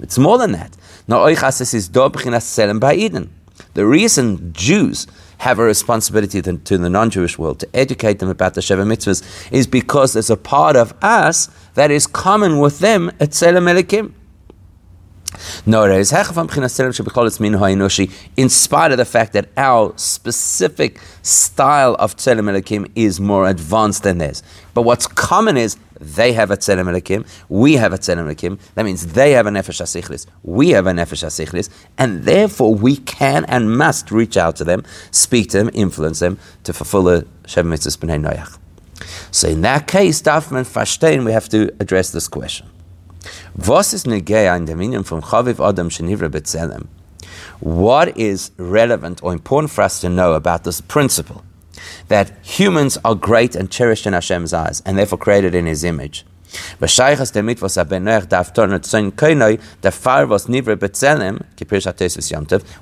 It's 0.00 0.18
more 0.18 0.38
than 0.38 0.52
that. 0.52 0.76
The 1.06 1.20
reason 3.76 4.52
Jews 4.52 5.06
have 5.38 5.58
a 5.58 5.64
responsibility 5.64 6.40
to, 6.40 6.56
to 6.56 6.78
the 6.78 6.88
non-Jewish 6.88 7.38
world 7.38 7.60
to 7.60 7.68
educate 7.74 8.18
them 8.18 8.30
about 8.30 8.54
the 8.54 8.62
Sheva 8.62 8.86
Mitzvahs 8.86 9.52
is 9.52 9.66
because 9.66 10.14
there's 10.14 10.30
a 10.30 10.36
part 10.36 10.76
of 10.76 10.94
us 11.02 11.50
that 11.74 11.90
is 11.90 12.06
common 12.06 12.58
with 12.58 12.78
them 12.78 13.10
at 13.20 13.30
Tzelem 13.30 13.70
Elikim. 13.70 14.14
In 18.36 18.48
spite 18.48 18.92
of 18.92 18.98
the 18.98 19.04
fact 19.04 19.32
that 19.32 19.48
our 19.56 19.92
specific 19.96 21.00
style 21.22 21.96
of 21.98 22.16
Tzelem 22.16 22.48
Elikim 22.48 22.88
is 22.94 23.20
more 23.20 23.48
advanced 23.48 24.04
than 24.04 24.18
theirs. 24.18 24.44
But 24.72 24.82
what's 24.82 25.08
common 25.08 25.56
is 25.56 25.76
they 26.00 26.32
have 26.32 26.50
a 26.50 26.56
Tzelem 26.56 26.88
Elikim, 26.88 27.26
we 27.48 27.74
have 27.74 27.92
a 27.92 27.98
Tzelem 27.98 28.26
Elikim. 28.32 28.58
That 28.74 28.84
means 28.84 29.12
they 29.14 29.32
have 29.32 29.46
a 29.46 29.50
Nefesh 29.50 29.80
HaSichlis, 29.80 30.26
we 30.42 30.70
have 30.70 30.86
a 30.86 30.92
Nefesh 30.92 31.24
HaSichlis, 31.24 31.68
and 31.98 32.24
therefore 32.24 32.74
we 32.74 32.96
can 32.96 33.44
and 33.46 33.76
must 33.76 34.10
reach 34.10 34.36
out 34.36 34.56
to 34.56 34.64
them, 34.64 34.84
speak 35.10 35.50
to 35.50 35.58
them, 35.58 35.70
influence 35.72 36.20
them 36.20 36.38
to 36.64 36.72
fulfill 36.72 37.04
the 37.04 37.26
Shem 37.46 37.70
Mitzvahs 37.70 37.98
B'nai 37.98 38.20
Noach. 38.22 38.58
So 39.30 39.48
in 39.48 39.62
that 39.62 39.86
case, 39.86 40.22
Dafman 40.22 40.64
Fashtein, 40.64 41.24
we 41.24 41.32
have 41.32 41.48
to 41.50 41.74
address 41.80 42.10
this 42.10 42.28
question. 42.28 42.68
What 47.60 48.18
is 48.18 48.50
relevant 48.56 49.22
or 49.22 49.32
important 49.32 49.70
for 49.70 49.82
us 49.82 50.00
to 50.00 50.08
know 50.08 50.34
about 50.34 50.64
this 50.64 50.80
principle? 50.80 51.44
That 52.08 52.32
humans 52.42 52.98
are 53.04 53.14
great 53.14 53.54
and 53.54 53.70
cherished 53.70 54.06
in 54.06 54.12
Hashem's 54.12 54.52
eyes 54.52 54.82
and 54.84 54.98
therefore 54.98 55.18
created 55.18 55.54
in 55.54 55.66
His 55.66 55.84
image. 55.84 56.24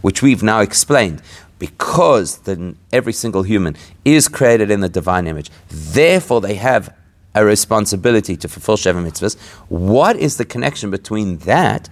Which 0.02 0.22
we've 0.22 0.42
now 0.42 0.60
explained, 0.60 1.22
because 1.58 2.38
the, 2.38 2.74
every 2.92 3.12
single 3.12 3.42
human 3.44 3.76
is 4.04 4.28
created 4.28 4.70
in 4.70 4.80
the 4.80 4.88
divine 4.88 5.26
image, 5.26 5.50
therefore 5.68 6.40
they 6.40 6.56
have 6.56 6.94
a 7.34 7.44
responsibility 7.44 8.36
to 8.36 8.48
fulfill 8.48 8.76
Sheva 8.76 9.02
mitzvahs. 9.02 9.38
What 9.68 10.16
is 10.16 10.36
the 10.36 10.44
connection 10.44 10.90
between 10.90 11.38
that? 11.38 11.88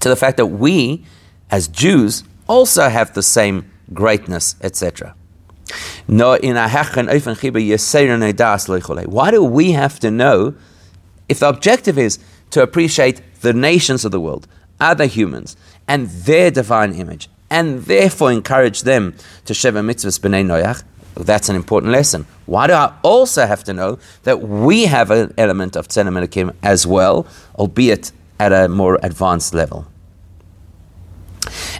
To 0.00 0.08
the 0.08 0.16
fact 0.16 0.36
that 0.36 0.46
we, 0.46 1.04
as 1.50 1.68
Jews, 1.68 2.22
also 2.48 2.88
have 2.88 3.14
the 3.14 3.22
same 3.22 3.70
greatness, 3.92 4.56
etc. 4.62 5.14
Why 6.06 6.38
do 9.30 9.44
we 9.44 9.72
have 9.72 10.00
to 10.00 10.10
know 10.10 10.54
if 11.28 11.38
the 11.40 11.48
objective 11.48 11.98
is 11.98 12.18
to 12.50 12.62
appreciate 12.62 13.20
the 13.42 13.52
nations 13.52 14.04
of 14.04 14.12
the 14.12 14.20
world, 14.20 14.48
other 14.80 15.04
humans, 15.06 15.56
and 15.86 16.08
their 16.08 16.50
divine 16.50 16.92
image, 16.94 17.28
and 17.50 17.84
therefore 17.84 18.32
encourage 18.32 18.82
them 18.82 19.14
to 19.44 19.52
Sheva 19.52 19.84
mitzvahs 19.84 20.18
b'nei 20.18 20.44
noyach? 20.44 20.82
That's 21.14 21.48
an 21.48 21.56
important 21.56 21.92
lesson. 21.92 22.26
Why 22.46 22.68
do 22.68 22.72
I 22.72 22.94
also 23.02 23.44
have 23.46 23.64
to 23.64 23.74
know 23.74 23.98
that 24.22 24.40
we 24.40 24.86
have 24.86 25.10
an 25.10 25.34
element 25.36 25.76
of 25.76 25.88
Tzelem 25.88 26.54
as 26.62 26.86
well, 26.86 27.26
albeit 27.56 28.12
at 28.38 28.52
a 28.52 28.68
more 28.68 28.98
advanced 29.02 29.52
level? 29.52 29.86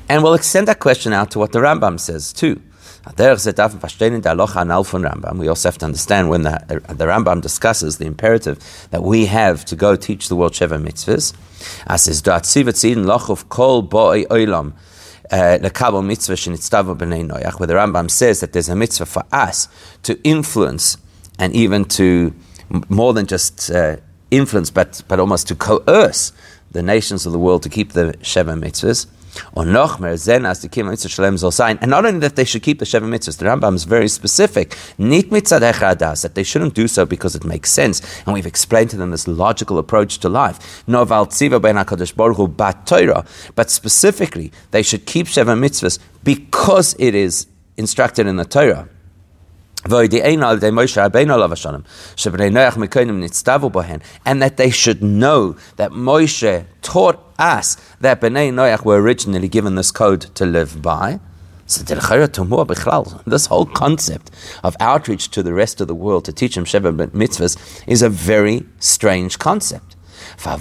And 0.08 0.22
we'll 0.22 0.34
extend 0.34 0.68
that 0.68 0.80
question 0.80 1.12
out 1.12 1.30
to 1.32 1.38
what 1.38 1.52
the 1.52 1.60
Rambam 1.60 2.00
says 2.00 2.32
too. 2.32 2.62
We 3.16 3.24
also 3.24 3.50
have 5.68 5.78
to 5.78 5.84
understand 5.84 6.28
when 6.28 6.42
the, 6.42 6.62
the 6.66 7.06
Rambam 7.06 7.40
discusses 7.40 7.98
the 7.98 8.06
imperative 8.06 8.88
that 8.90 9.02
we 9.02 9.26
have 9.26 9.64
to 9.66 9.76
go 9.76 9.94
teach 9.96 10.28
the 10.28 10.36
world 10.36 10.52
Sheva 10.52 10.82
mitzvahs. 10.82 11.32
As 11.86 12.06
is 12.06 12.20
kol 12.22 13.88
oilam 13.88 14.72
uh, 15.30 16.02
mitzvah 16.02 16.36
where 17.56 17.66
the 17.66 17.74
Rambam 17.74 18.10
says 18.10 18.40
that 18.40 18.52
there's 18.52 18.68
a 18.68 18.76
mitzvah 18.76 19.06
for 19.06 19.24
us 19.32 19.68
to 20.02 20.20
influence 20.22 20.98
and 21.38 21.54
even 21.54 21.84
to 21.86 22.34
more 22.88 23.14
than 23.14 23.26
just 23.26 23.70
uh, 23.70 23.96
influence, 24.30 24.70
but, 24.70 25.02
but 25.08 25.20
almost 25.20 25.48
to 25.48 25.54
coerce 25.54 26.32
the 26.72 26.82
nations 26.82 27.24
of 27.24 27.32
the 27.32 27.38
world 27.38 27.62
to 27.62 27.68
keep 27.68 27.92
the 27.92 28.14
Sheva 28.20 28.60
mitzvahs. 28.60 29.06
And 29.54 29.72
not 29.72 30.00
only 32.06 32.18
that 32.20 32.36
they 32.36 32.44
should 32.44 32.62
keep 32.62 32.78
the 32.78 32.84
Sheva 32.84 33.02
mitzvahs, 33.02 33.38
the 33.38 33.44
Rambam 33.46 33.74
is 33.74 33.84
very 33.84 34.08
specific. 34.08 34.76
Nit 34.98 35.30
mitzad 35.30 35.60
that 36.22 36.34
they 36.34 36.42
shouldn't 36.42 36.74
do 36.74 36.88
so 36.88 37.06
because 37.06 37.34
it 37.34 37.44
makes 37.44 37.70
sense. 37.70 38.00
And 38.24 38.34
we've 38.34 38.46
explained 38.46 38.90
to 38.90 38.96
them 38.96 39.10
this 39.10 39.26
logical 39.28 39.78
approach 39.78 40.18
to 40.18 40.28
life. 40.28 40.84
No 40.86 41.04
Baruch 41.04 42.56
bat 42.56 42.86
Torah. 42.86 43.24
But 43.54 43.70
specifically, 43.70 44.52
they 44.70 44.82
should 44.82 45.06
keep 45.06 45.26
Sheva 45.26 45.58
mitzvahs 45.58 45.98
because 46.24 46.94
it 46.98 47.14
is 47.14 47.46
instructed 47.76 48.26
in 48.26 48.36
the 48.36 48.44
Torah. 48.44 48.88
And 49.84 49.92
that 54.42 54.56
they 54.56 54.70
should 54.70 55.02
know 55.02 55.56
that 55.76 55.90
Moshe 55.92 56.66
taught 56.82 57.18
us 57.38 57.76
that 58.00 58.20
Bnei 58.20 58.52
Noach 58.52 58.84
were 58.84 59.00
originally 59.00 59.48
given 59.48 59.76
this 59.76 59.90
code 59.90 60.20
to 60.34 60.44
live 60.44 60.82
by. 60.82 61.20
So 61.66 61.82
this 61.84 63.46
whole 63.46 63.66
concept 63.66 64.30
of 64.64 64.76
outreach 64.80 65.30
to 65.30 65.42
the 65.42 65.52
rest 65.52 65.80
of 65.80 65.86
the 65.86 65.94
world 65.94 66.24
to 66.24 66.32
teach 66.32 66.54
them 66.54 66.64
Sheva 66.64 67.10
mitzvahs 67.10 67.84
is 67.86 68.00
a 68.02 68.08
very 68.08 68.64
strange 68.80 69.38
concept. 69.38 69.96
The 70.38 70.56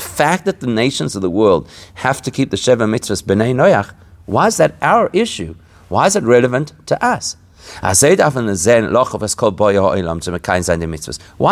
fact 0.00 0.44
that 0.46 0.60
the 0.60 0.66
nations 0.66 1.14
of 1.14 1.22
the 1.22 1.30
world 1.30 1.68
have 1.94 2.22
to 2.22 2.30
keep 2.30 2.50
the 2.50 2.56
Sheva 2.56 2.88
mitzvahs 2.88 3.22
Bnei 3.22 3.54
Noach, 3.54 3.92
why 4.26 4.46
is 4.46 4.56
that 4.56 4.74
our 4.80 5.10
issue? 5.12 5.54
Why 5.88 6.06
is 6.06 6.16
it 6.16 6.24
relevant 6.24 6.72
to 6.86 7.04
us? 7.04 7.36
Why 7.80 7.90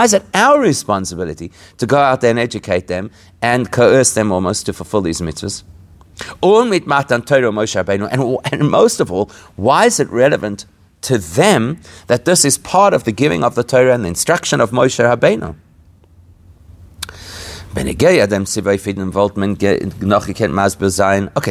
is 0.05 0.12
it 0.12 0.25
our 0.35 0.61
responsibility 0.61 1.53
to 1.79 1.87
go 1.87 1.99
out 1.99 2.21
there 2.21 2.31
and 2.31 2.39
educate 2.39 2.89
them 2.89 3.11
and 3.41 3.71
coerce 3.71 4.15
them 4.15 4.33
almost 4.33 4.67
to 4.67 4.73
fulfill 4.73 5.03
these 5.03 5.21
mitzvahs? 5.21 5.62
And, 8.12 8.37
and 8.53 8.71
most 8.71 9.00
of 9.00 9.11
all, 9.11 9.31
why 9.57 9.87
is 9.87 10.00
it 10.00 10.11
relevant 10.11 10.67
to 11.03 11.19
them 11.19 11.81
that 12.09 12.25
this 12.25 12.45
is 12.45 12.59
part 12.59 12.93
of 12.93 13.05
the 13.05 13.12
giving 13.12 13.45
of 13.45 13.55
the 13.55 13.65
Torah 13.65 13.95
and 13.95 14.05
the 14.05 14.09
instruction 14.09 14.61
of 14.61 14.71
Moshe 14.71 14.99
Rabbeinu? 14.99 15.55
Okay, 17.73 18.27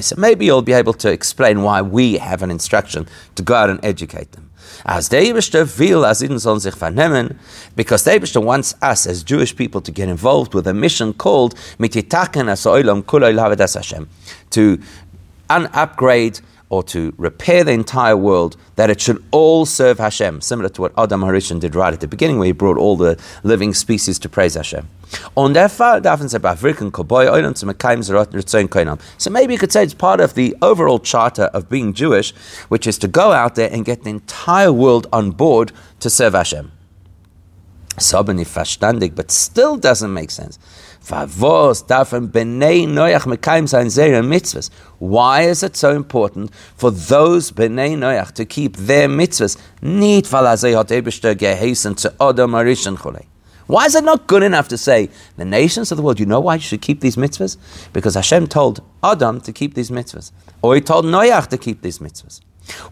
so 0.02 0.16
maybe 0.18 0.46
you'll 0.46 0.62
be 0.62 0.74
able 0.74 0.94
to 0.94 1.10
explain 1.10 1.62
why 1.64 1.82
we 1.82 2.18
have 2.18 2.44
an 2.44 2.52
instruction 2.52 3.08
to 3.36 3.44
go 3.44 3.54
out 3.54 3.70
and 3.70 3.80
educate 3.84 4.34
them. 4.34 4.50
As 4.86 5.08
der 5.08 5.22
Eberste 5.22 5.66
will, 5.80 6.06
as 6.06 6.22
Iden 6.22 6.40
sollen 6.40 6.60
sich 6.60 6.76
vernehmen, 6.76 7.38
because 7.76 8.04
the 8.04 8.42
wants 8.42 8.76
us 8.82 9.08
as 9.08 9.24
Jewish 9.24 9.56
people 9.56 9.80
to 9.82 9.92
get 9.92 10.10
involved 10.10 10.54
with 10.54 10.68
a 10.68 10.74
mission 10.74 11.14
called 11.14 11.56
Mititaken 11.80 12.50
as 12.50 12.66
Oilam 12.66 13.04
Lavedas 13.04 13.76
Hashem, 13.76 14.10
to 14.50 14.78
un-upgrade 15.50 16.42
or 16.70 16.84
to 16.84 17.14
repair 17.18 17.64
the 17.64 17.72
entire 17.72 18.16
world, 18.16 18.56
that 18.76 18.90
it 18.90 19.02
should 19.02 19.24
all 19.32 19.66
serve 19.66 19.98
Hashem, 19.98 20.42
similar 20.42 20.70
to 20.70 20.82
what 20.82 20.94
Adam 20.98 21.22
Harishon 21.22 21.60
did 21.60 21.76
right 21.76 21.94
at 21.94 22.00
the 22.00 22.08
beginning, 22.08 22.38
where 22.38 22.46
he 22.46 22.52
brought 22.52 22.78
all 22.78 22.96
the 22.96 23.20
living 23.44 23.74
species 23.74 24.20
to 24.20 24.30
praise 24.30 24.54
Hashem. 24.54 24.88
So 25.36 25.48
maybe 29.32 29.54
you 29.54 29.60
could 29.60 29.72
say 29.72 29.84
it's 29.84 29.94
part 29.96 30.22
of 30.22 30.36
the 30.36 30.56
overall 30.62 31.00
charter 31.00 31.46
of 31.46 31.68
being 31.70 31.94
Jewish, 31.94 32.32
which 32.68 32.86
is 32.86 33.00
to 33.00 33.08
go 33.08 33.32
out 33.32 33.56
there 33.56 33.72
and 33.72 33.84
get 33.84 34.04
the 34.04 34.12
entire 34.12 34.72
world 34.72 35.08
on 35.12 35.32
board 35.32 35.72
to 36.02 36.10
serve 36.12 36.34
Hashem. 36.34 36.72
But 37.98 39.32
still 39.32 39.78
doesn't 39.78 40.14
make 40.14 40.30
sense. 40.32 40.60
Why 45.00 45.42
is 45.42 45.63
it 45.63 45.75
so 45.75 45.92
important 45.96 46.54
for 46.75 46.92
those 46.92 47.51
Bnei 47.51 47.98
Noach 47.98 48.32
to 48.34 48.46
keep 48.46 48.78
their 48.78 49.08
mitzvahs? 49.08 49.58
Why 53.68 53.86
is 53.86 53.96
it 53.96 54.04
not 54.04 54.28
good 54.28 54.44
enough 54.44 54.68
to 54.68 54.78
say, 54.78 55.10
the 55.38 55.46
nations 55.46 55.92
of 55.92 55.98
the 55.98 56.04
world, 56.04 56.20
you 56.20 56.25
know 56.28 56.39
why 56.39 56.56
you 56.56 56.62
should 56.62 56.82
keep 56.82 57.01
these 57.01 57.16
mitzvahs? 57.16 57.58
Because 57.92 58.13
Hashem 58.13 58.48
told 58.48 58.82
Adam 59.04 59.42
to 59.42 59.51
keep 59.51 59.74
these 59.74 59.89
mitzvahs. 59.89 60.32
Or 60.62 60.75
he 60.75 60.82
told 60.82 61.06
Noach 61.06 61.48
to 61.48 61.58
keep 61.58 61.82
these 61.82 62.00
mitzvahs. 62.00 62.42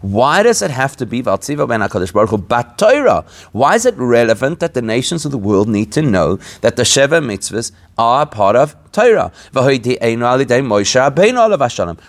Why 0.00 0.42
does 0.42 0.62
it 0.62 0.70
have 0.70 0.96
to 0.96 1.06
be 1.06 1.22
Valtziva 1.22 1.66
ben 1.68 1.80
HaKadosh 1.80 2.12
Baruch 2.12 2.30
Hu 2.30 2.38
Bat 2.38 2.78
Torah? 2.78 3.24
Why 3.52 3.74
is 3.74 3.86
it 3.86 3.94
relevant 3.96 4.60
that 4.60 4.74
the 4.74 4.82
nations 4.82 5.24
of 5.24 5.30
the 5.30 5.38
world 5.38 5.68
need 5.68 5.92
to 5.92 6.02
know 6.02 6.36
that 6.60 6.76
the 6.76 6.82
Sheva 6.82 7.22
mitzvahs 7.24 7.72
are 7.96 8.26
part 8.26 8.56
of 8.56 8.76
Torah? 8.92 9.32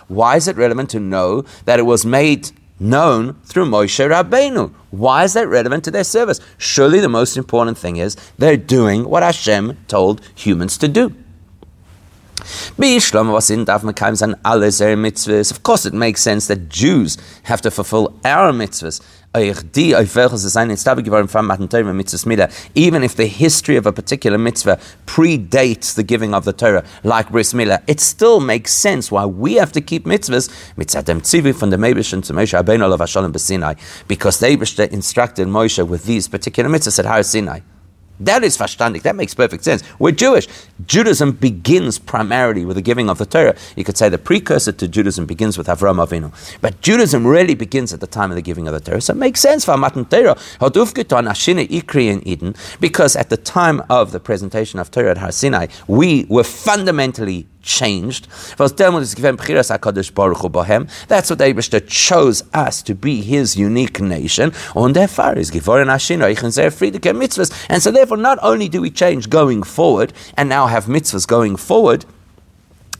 Why 0.08 0.36
is 0.36 0.48
it 0.48 0.56
relevant 0.56 0.90
to 0.90 1.00
know 1.00 1.42
that 1.64 1.78
it 1.78 1.82
was 1.82 2.06
made 2.06 2.50
known 2.80 3.34
through 3.44 3.66
Moshe 3.66 4.08
Rabbeinu. 4.08 4.72
Why 4.90 5.24
is 5.24 5.34
that 5.34 5.46
relevant 5.46 5.84
to 5.84 5.90
their 5.90 6.04
service? 6.04 6.40
Surely 6.56 6.98
the 6.98 7.08
most 7.08 7.36
important 7.36 7.78
thing 7.78 7.96
is 7.96 8.16
they're 8.38 8.56
doing 8.56 9.04
what 9.04 9.22
Hashem 9.22 9.76
told 9.86 10.22
humans 10.34 10.78
to 10.78 10.88
do. 10.88 11.14
Of 15.50 15.62
course, 15.62 15.86
it 15.86 15.94
makes 15.94 16.22
sense 16.22 16.46
that 16.48 16.68
Jews 16.68 17.16
have 17.44 17.60
to 17.62 17.70
fulfill 17.70 18.18
our 18.24 18.52
mitzvahs. 18.52 19.00
Even 19.32 19.54
if 23.04 23.14
the 23.14 23.26
history 23.26 23.76
of 23.76 23.86
a 23.86 23.92
particular 23.92 24.38
mitzvah 24.38 24.80
predates 25.06 25.94
the 25.94 26.02
giving 26.02 26.34
of 26.34 26.44
the 26.44 26.52
Torah, 26.52 26.82
like 27.04 27.30
Bris 27.30 27.52
Milah, 27.52 27.80
it 27.86 28.00
still 28.00 28.40
makes 28.40 28.72
sense 28.72 29.12
why 29.12 29.26
we 29.26 29.54
have 29.54 29.70
to 29.70 29.80
keep 29.80 30.04
mitzvahs 30.04 30.50
because 34.08 34.40
they 34.40 34.56
instructed 34.92 35.46
Moshe 35.46 35.86
with 35.86 36.04
these 36.04 36.26
particular 36.26 36.68
mitzvahs 36.68 36.98
at 36.98 37.06
Har 37.06 37.22
Sinai. 37.22 37.60
That 38.20 38.44
is 38.44 38.56
verstandig. 38.56 39.02
That 39.02 39.16
makes 39.16 39.34
perfect 39.34 39.64
sense. 39.64 39.82
We're 39.98 40.12
Jewish. 40.12 40.46
Judaism 40.86 41.32
begins 41.32 41.98
primarily 41.98 42.64
with 42.64 42.76
the 42.76 42.82
giving 42.82 43.08
of 43.08 43.18
the 43.18 43.26
Torah. 43.26 43.56
You 43.76 43.84
could 43.84 43.96
say 43.96 44.08
the 44.08 44.18
precursor 44.18 44.72
to 44.72 44.86
Judaism 44.86 45.24
begins 45.26 45.56
with 45.56 45.68
Avram 45.68 46.04
Avinu. 46.04 46.30
But 46.60 46.80
Judaism 46.82 47.26
really 47.26 47.54
begins 47.54 47.92
at 47.94 48.00
the 48.00 48.06
time 48.06 48.30
of 48.30 48.36
the 48.36 48.42
giving 48.42 48.68
of 48.68 48.74
the 48.74 48.80
Torah. 48.80 49.00
So 49.00 49.14
it 49.14 49.16
makes 49.16 49.40
sense 49.40 49.64
for 49.64 49.76
Matan 49.76 50.04
Torah. 50.04 50.36
in 52.10 52.28
Eden, 52.28 52.54
because 52.80 53.16
at 53.16 53.30
the 53.30 53.36
time 53.36 53.82
of 53.88 54.12
the 54.12 54.20
presentation 54.20 54.78
of 54.78 54.90
Torah 54.90 55.12
at 55.12 55.18
Har 55.18 55.32
Sinai, 55.32 55.66
we 55.86 56.26
were 56.28 56.44
fundamentally 56.44 57.46
changed. 57.62 58.26
That's 58.56 58.72
what 61.30 61.38
Eibishter 61.38 61.86
chose 61.86 62.42
us 62.54 62.82
to 62.82 62.94
be 62.94 63.22
his 63.22 63.56
unique 63.56 64.00
nation. 64.00 64.52
And 67.68 67.82
so 67.82 67.90
therefore 67.90 68.16
not 68.16 68.38
only 68.42 68.68
do 68.68 68.80
we 68.80 68.90
change 68.90 69.30
going 69.30 69.62
forward 69.62 70.12
and 70.36 70.48
now 70.48 70.66
have 70.66 70.86
mitzvahs 70.86 71.26
going 71.26 71.56
forward, 71.56 72.04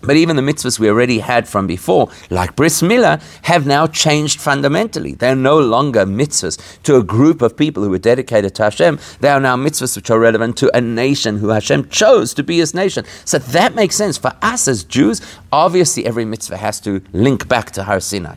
but 0.03 0.17
even 0.17 0.37
the 0.37 0.43
mitzvahs 0.43 0.79
we 0.79 0.89
already 0.89 1.19
had 1.19 1.49
from 1.49 1.67
before, 1.67 2.11
like 2.31 2.57
Bris 2.57 2.83
Milah, 2.83 3.23
have 3.43 3.67
now 3.67 3.87
changed 3.87 4.41
fundamentally. 4.41 5.15
They're 5.15 5.35
no 5.35 5.59
longer 5.59 6.05
mitzvahs 6.07 6.59
to 6.83 6.97
a 6.97 7.03
group 7.03 7.43
of 7.43 7.57
people 7.57 7.83
who 7.83 7.91
were 7.91 7.99
dedicated 7.99 8.55
to 8.57 8.65
Hashem. 8.65 8.99
They 9.21 9.29
are 9.29 9.41
now 9.41 9.57
mitzvahs 9.57 9.97
which 9.97 10.11
are 10.11 10.19
relevant 10.19 10.57
to 10.59 10.75
a 10.77 10.81
nation 10.81 11.39
who 11.39 11.49
Hashem 11.49 11.89
chose 11.89 12.33
to 12.35 12.43
be 12.43 12.59
his 12.59 12.75
nation. 12.75 13.05
So 13.25 13.39
that 13.39 13.75
makes 13.75 13.97
sense. 13.97 14.19
For 14.19 14.33
us 14.43 14.69
as 14.69 14.85
Jews, 14.85 15.21
obviously 15.53 16.07
every 16.07 16.25
mitzvah 16.25 16.57
has 16.57 16.81
to 16.81 17.03
link 17.13 17.49
back 17.49 17.71
to 17.73 17.85
Har 17.85 18.01
Sinai. 18.01 18.37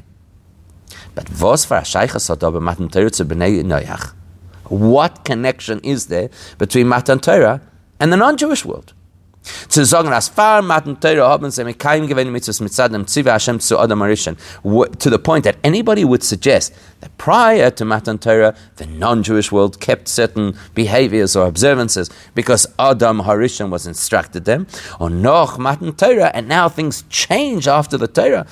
But 1.15 1.29
what 4.69 5.25
connection 5.25 5.79
is 5.81 6.07
there 6.07 6.29
between 6.57 6.87
Matan 6.87 7.19
Torah 7.19 7.61
and 7.99 8.11
the 8.11 8.17
non-Jewish 8.17 8.65
world? 8.65 8.93
Zu 9.69 9.85
sagen, 9.85 10.11
as 10.13 10.29
far 10.29 10.61
haben 10.63 11.51
sie 11.51 11.63
mit 11.63 11.79
Hashem 13.25 13.59
zu 13.59 13.77
Adam 13.77 14.01
Arishan, 14.01 14.37
to 14.99 15.09
the 15.09 15.19
point 15.19 15.43
that 15.43 15.57
anybody 15.63 16.05
would 16.05 16.23
suggest 16.23 16.73
that 17.01 17.17
prior 17.17 17.69
to 17.71 17.85
Matan 17.85 18.17
Torah, 18.17 18.55
the 18.77 18.85
non-Jewish 18.85 19.51
world 19.51 19.79
kept 19.79 20.07
certain 20.07 20.55
behaviors 20.73 21.35
or 21.35 21.47
observances 21.47 22.09
because 22.33 22.65
Adam 22.79 23.21
Harishan 23.21 23.69
was 23.69 23.85
instructed 23.85 24.45
them, 24.45 24.67
or 24.99 25.09
noch 25.09 25.57
Matan 25.57 25.93
Torah, 25.93 26.31
and 26.33 26.47
now 26.47 26.69
things 26.69 27.03
change 27.09 27.67
after 27.67 27.97
the 27.97 28.07
Torah. 28.07 28.45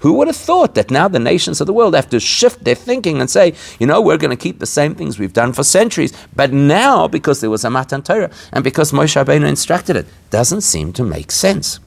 Who 0.00 0.12
would 0.12 0.28
have 0.28 0.36
thought 0.36 0.74
that 0.74 0.90
now 0.90 1.08
the 1.08 1.18
nations 1.18 1.60
of 1.60 1.66
the 1.66 1.72
world 1.72 1.94
have 1.94 2.08
to 2.10 2.20
shift 2.20 2.64
their 2.64 2.74
thinking 2.74 3.20
and 3.20 3.30
say, 3.30 3.54
you 3.78 3.86
know, 3.86 4.00
we're 4.00 4.16
going 4.16 4.36
to 4.36 4.42
keep 4.42 4.58
the 4.58 4.66
same 4.66 4.94
things 4.94 5.18
we've 5.18 5.32
done 5.32 5.52
for 5.52 5.64
centuries, 5.64 6.12
but 6.34 6.52
now, 6.52 7.08
because 7.20 7.40
there 7.40 7.50
was 7.50 7.64
a 7.64 7.70
Matan 7.70 8.02
Torah 8.02 8.30
and 8.52 8.64
because 8.64 8.92
Moshe 8.92 9.22
Rabbeinu 9.22 9.48
instructed 9.48 9.96
it. 9.96 10.06
Doesn't 10.30 10.62
seem 10.62 10.92
to 10.94 11.04
make 11.04 11.30
sense. 11.30 11.78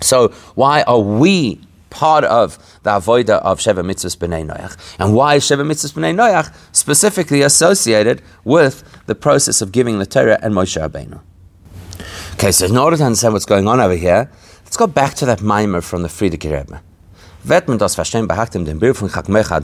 So 0.00 0.28
why 0.54 0.82
are 0.82 1.00
we 1.00 1.60
part 1.90 2.24
of 2.24 2.58
the 2.82 2.90
avoida 2.90 3.40
of 3.42 3.60
Sheva 3.60 3.84
Mitzvahs 3.84 4.16
B'nai 4.16 4.46
Noach? 4.46 4.76
And 4.98 5.14
why 5.14 5.36
is 5.36 5.44
Sheva 5.44 5.64
Mitzvahs 5.64 5.92
B'nai 5.92 6.14
Noach 6.14 6.54
specifically 6.72 7.42
associated 7.42 8.22
with 8.44 8.82
the 9.06 9.14
process 9.14 9.62
of 9.62 9.72
giving 9.72 9.98
the 9.98 10.06
Torah 10.06 10.38
and 10.42 10.54
Moshe 10.54 10.80
Rabbeinu? 10.80 11.20
Okay, 12.34 12.50
so 12.50 12.66
in 12.66 12.76
order 12.76 12.96
to 12.96 13.04
understand 13.04 13.34
what's 13.34 13.44
going 13.44 13.68
on 13.68 13.78
over 13.80 13.94
here, 13.94 14.30
let's 14.64 14.76
go 14.76 14.86
back 14.86 15.14
to 15.14 15.26
that 15.26 15.42
mimer 15.42 15.80
from 15.80 16.02
the 16.02 16.08
Frierdiker 16.08 16.52
Rebbe. 16.58 16.82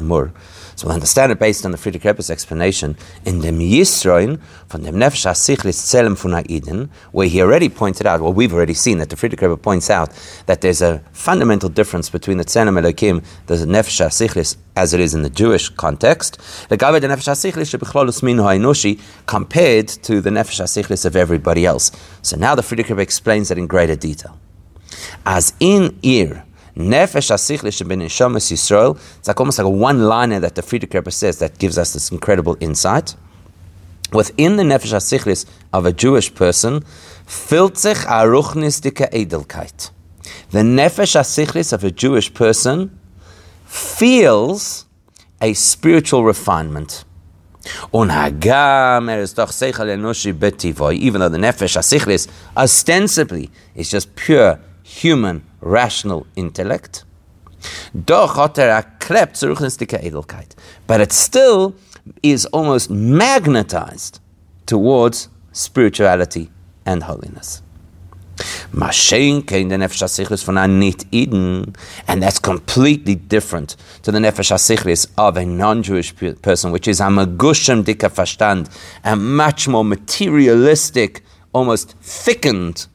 Mur, 0.01 0.33
so 0.79 0.87
we'll 0.87 0.95
understand 0.95 1.33
it 1.33 1.41
based 1.41 1.65
on 1.65 1.73
the 1.73 1.77
Frierdiker 1.77 2.05
Rebbe's 2.05 2.31
explanation 2.31 2.97
in 3.25 3.41
the 3.41 3.49
Yisroin 3.49 4.41
from 4.69 4.85
the 4.85 4.93
Nefesh 4.93 5.27
HaSichlis 5.27 5.75
Tzelem 5.75 6.17
Funa'iden, 6.17 6.89
where 7.11 7.27
he 7.27 7.43
already 7.43 7.69
pointed 7.69 8.07
out, 8.07 8.21
well, 8.21 8.33
we've 8.33 8.55
already 8.55 8.75
seen 8.75 8.99
that 8.99 9.11
the 9.11 9.17
Frierdiker 9.17 9.43
Rebbe 9.43 9.57
points 9.57 9.91
out 9.91 10.11
that 10.47 10.61
there's 10.61 10.81
a 10.81 11.01
fundamental 11.11 11.69
difference 11.69 12.09
between 12.11 12.39
the 12.39 12.45
Tzelem 12.45 12.81
Elokim, 12.81 13.25
the 13.47 13.57
Nefesh 13.57 14.07
HaSichlis, 14.07 14.57
as 14.77 14.95
it 14.95 15.01
is 15.01 15.15
in 15.15 15.23
the 15.23 15.31
Jewish 15.31 15.69
context, 15.69 16.39
the 16.69 16.77
Gaved 16.77 17.03
Nefesh 17.03 17.27
HaSichlis 17.27 17.77
Shebichlolus 17.77 18.23
HaEnoshi, 18.23 19.01
compared 19.27 19.89
to 19.89 20.21
the 20.21 20.31
Nefesh 20.31 20.61
HaSichlis 20.61 21.05
of 21.05 21.17
everybody 21.17 21.67
else. 21.67 21.91
So 22.23 22.37
now 22.37 22.55
the 22.55 22.63
Frierdiker 22.63 22.91
Rebbe 22.91 23.03
explains 23.03 23.49
that 23.49 23.59
in 23.59 23.67
greater 23.67 23.97
detail. 23.97 24.39
As 25.27 25.55
in 25.59 25.99
Ir, 26.05 26.45
Nefesh 26.79 27.31
Asichli 27.33 27.73
Shabin 27.73 28.01
Neshamas 28.03 28.53
Yisrael. 28.53 28.97
It's 29.19 29.27
like 29.27 29.41
almost 29.41 29.59
like 29.59 29.67
a 29.67 29.71
one-liner 29.71 30.39
that 30.39 30.55
the 30.55 30.63
Frierdiker 30.63 31.13
says 31.13 31.41
that 31.41 31.59
gives 31.59 31.77
us 31.77 31.93
this 31.93 32.13
incredible 32.13 32.57
insight. 32.61 33.17
Within 34.13 34.57
the 34.57 34.63
Nefesh 34.63 34.95
Asichlis 34.95 35.45
of 35.73 35.87
a 35.87 35.93
Jewish 35.93 36.33
person, 36.33 36.85
füllt 37.27 37.77
sich 37.77 37.99
a 38.07 38.25
ruchnistische 38.25 39.11
Edelkeit. 39.13 39.91
The 40.51 40.61
Nefesh 40.61 41.19
Asichlis 41.19 41.73
of 41.73 41.83
a 41.83 41.91
Jewish 41.91 42.33
person 42.33 42.97
feels 43.67 44.87
a 45.43 45.55
spiritual 45.55 46.23
refinement. 46.23 47.05
Even 47.93 48.09
though 48.09 48.29
the 48.31 48.39
Nefesh 51.39 51.77
Asichlis 51.77 52.29
ostensibly 52.57 53.51
is 53.75 53.91
just 53.91 54.15
pure 54.15 54.61
human 54.89 55.45
rational 55.61 56.27
intellect. 56.35 57.05
But 60.87 61.01
it 61.01 61.13
still 61.13 61.75
is 62.23 62.47
almost 62.47 62.91
magnetized 62.91 64.21
towards 64.67 65.29
spirituality 65.53 66.51
and 66.87 67.03
holiness. 67.03 67.63
And 68.81 68.93
that's 72.23 72.39
completely 72.39 73.17
different 73.17 73.77
to 74.03 74.13
the 74.13 74.19
Nefesh 74.19 74.53
HaSichlis 74.53 75.07
of 75.19 75.37
a 75.37 75.45
non-Jewish 75.45 76.15
person, 76.41 76.71
which 76.71 76.89
is 76.89 77.01
a 77.01 77.05
Magushem 77.05 77.83
Dika 77.83 78.09
Verstand, 78.09 78.71
a 79.05 79.17
much 79.17 79.67
more 79.67 79.85
materialistic, 79.85 81.25
almost 81.53 81.97
thickened 82.01 82.87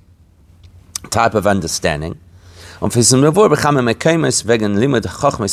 type 1.09 1.35
of 1.35 1.47
understanding. 1.47 2.19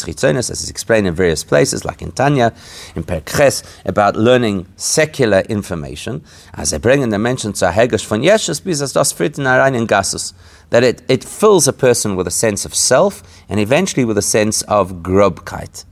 Chitzonis, 0.05 0.51
as 0.51 0.63
is 0.63 0.71
explained 0.71 1.07
in 1.07 1.15
various 1.15 1.45
places, 1.45 1.85
like 1.85 2.03
in 2.03 2.11
Tanya, 2.11 2.53
in 2.97 3.05
Perkhes, 3.05 3.63
about 3.85 4.17
learning 4.17 4.67
secular 4.77 5.43
information. 5.49 6.25
As 6.55 6.73
er 6.73 6.81
bringen 6.81 7.11
the 7.11 7.19
mention 7.19 7.53
to 7.53 7.67
Hegesh 7.67 8.05
von 8.05 8.23
Yeshus, 8.23 8.61
bis 8.65 8.81
es 8.81 8.93
das 8.95 9.13
führt 9.13 9.39
in 9.39 9.45
reinen 9.45 9.87
Gassus, 9.87 10.35
that 10.71 10.83
it, 10.83 11.03
it 11.09 11.23
fills 11.23 11.69
a 11.69 11.73
person 11.73 12.17
with 12.17 12.27
a 12.27 12.33
sense 12.33 12.65
of 12.65 12.75
self 12.75 13.23
and 13.49 13.61
eventually 13.61 14.05
with 14.05 14.19
a 14.19 14.23
sense 14.23 14.63
of 14.63 14.95
grobkeit, 15.03 15.85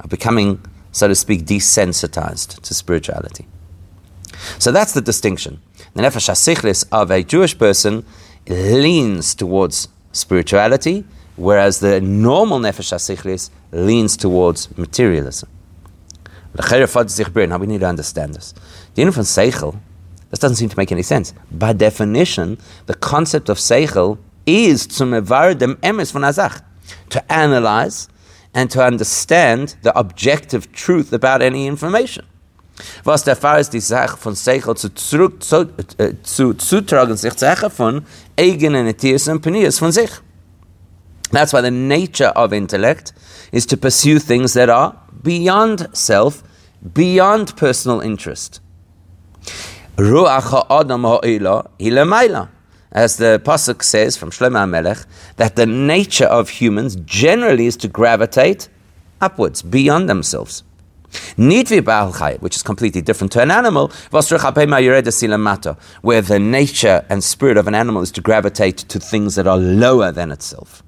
of 0.00 0.10
becoming, 0.10 0.60
so 0.90 1.06
to 1.06 1.14
speak, 1.14 1.44
desensitized 1.44 2.60
to 2.62 2.74
spirituality. 2.74 3.46
So 4.58 4.72
that's 4.72 4.92
the 4.92 5.00
distinction. 5.00 5.60
The 5.94 6.02
nefesh 6.02 6.28
hasichlis 6.28 6.84
of 6.90 7.10
a 7.10 7.22
Jewish 7.22 7.56
person 7.56 8.04
leans 8.48 9.34
towards 9.34 9.88
spirituality, 10.12 11.04
whereas 11.36 11.80
the 11.80 12.00
normal 12.00 12.58
nefesh 12.58 12.92
hasichlis 12.92 13.50
leans 13.72 14.16
towards 14.16 14.76
materialism. 14.76 15.48
Now 16.54 17.58
we 17.58 17.66
need 17.66 17.80
to 17.80 17.86
understand 17.86 18.34
this. 18.34 18.54
The 18.94 19.04
von 19.04 19.24
Seichel, 19.24 19.78
this 20.30 20.40
doesn't 20.40 20.56
seem 20.56 20.68
to 20.68 20.76
make 20.76 20.90
any 20.90 21.02
sense. 21.02 21.32
By 21.50 21.72
definition, 21.72 22.58
the 22.86 22.94
concept 22.94 23.48
of 23.48 23.58
Seichel 23.58 24.18
is 24.46 24.86
to 24.88 25.04
emes 25.04 26.12
von 26.12 26.22
Azach, 26.22 26.62
to 27.10 27.32
analyze 27.32 28.08
and 28.52 28.70
to 28.70 28.82
understand 28.82 29.76
the 29.82 29.96
objective 29.96 30.72
truth 30.72 31.12
about 31.12 31.40
any 31.40 31.66
information. 31.66 32.26
Was 33.04 33.24
der 33.24 33.36
Fall 33.36 33.60
ist, 33.60 33.72
die 33.72 33.80
Sache 33.80 34.16
von 34.16 34.34
Seichel 34.34 34.76
zu, 34.76 34.94
zurück, 34.94 35.42
zu, 35.42 35.68
äh, 35.98 36.14
zu 36.22 36.54
zutragen, 36.54 37.16
sich 37.16 37.34
Sache 37.34 37.70
von 37.70 38.04
eigenen 38.38 38.86
Etias 38.86 39.28
und 39.28 39.40
Penias 39.40 39.78
von 39.78 39.92
sich. 39.92 40.10
That's 41.32 41.52
why 41.52 41.62
the 41.62 41.70
nature 41.70 42.32
of 42.34 42.52
intellect 42.52 43.14
is 43.52 43.66
to 43.66 43.76
pursue 43.76 44.18
things 44.18 44.54
that 44.54 44.68
are 44.68 44.94
beyond 45.22 45.88
self, 45.92 46.42
beyond 46.94 47.56
personal 47.56 48.00
interest. 48.00 48.60
Ruach 49.96 50.50
ha'adam 50.50 51.04
ha'ila 51.04 51.70
hilamaila. 51.78 52.48
As 52.92 53.18
the 53.18 53.40
Pasuk 53.44 53.84
says 53.84 54.16
from 54.16 54.30
Shlomo 54.30 54.64
HaMelech, 54.64 55.06
that 55.36 55.54
the 55.54 55.66
nature 55.66 56.26
of 56.26 56.48
humans 56.48 56.96
generally 56.96 57.66
is 57.66 57.76
to 57.76 57.88
gravitate 57.88 58.68
upwards, 59.20 59.62
beyond 59.62 60.08
themselves. 60.08 60.64
Nitvi 61.36 62.40
which 62.40 62.56
is 62.56 62.62
completely 62.62 63.02
different 63.02 63.32
to 63.32 63.42
an 63.42 63.50
animal, 63.50 63.90
where 64.10 66.22
the 66.22 66.38
nature 66.38 67.04
and 67.08 67.24
spirit 67.24 67.56
of 67.56 67.66
an 67.66 67.74
animal 67.74 68.02
is 68.02 68.12
to 68.12 68.20
gravitate 68.20 68.78
to 68.78 69.00
things 69.00 69.34
that 69.34 69.46
are 69.46 69.58
lower 69.58 70.12
than 70.12 70.30
itself. 70.30 70.82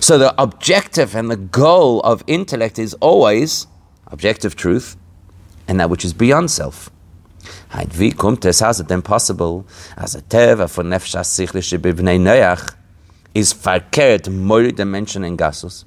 So 0.00 0.18
the 0.18 0.34
objective 0.40 1.14
and 1.14 1.30
the 1.30 1.36
goal 1.36 2.00
of 2.00 2.24
intellect 2.26 2.78
is 2.78 2.94
always 2.94 3.66
objective 4.06 4.56
truth 4.56 4.96
and 5.68 5.78
that 5.80 5.90
which 5.90 6.04
is 6.04 6.14
beyond 6.14 6.50
self. 6.50 6.90
Wie 7.92 8.12
kommt 8.12 8.44
es, 8.44 8.60
how 8.60 8.70
is 8.70 8.80
it 8.80 8.88
then 8.88 9.02
possible, 9.02 9.66
as 9.96 10.14
a 10.14 10.22
teva 10.22 10.68
for 10.68 10.82
nefesh 10.82 11.16
asichlische 11.16 11.78
bivnei 11.78 12.18
neach 12.18 12.74
is 13.34 13.52
verkehrt 13.52 14.32
more 14.32 14.70
dimension 14.70 15.24
in 15.24 15.36
gasus? 15.36 15.84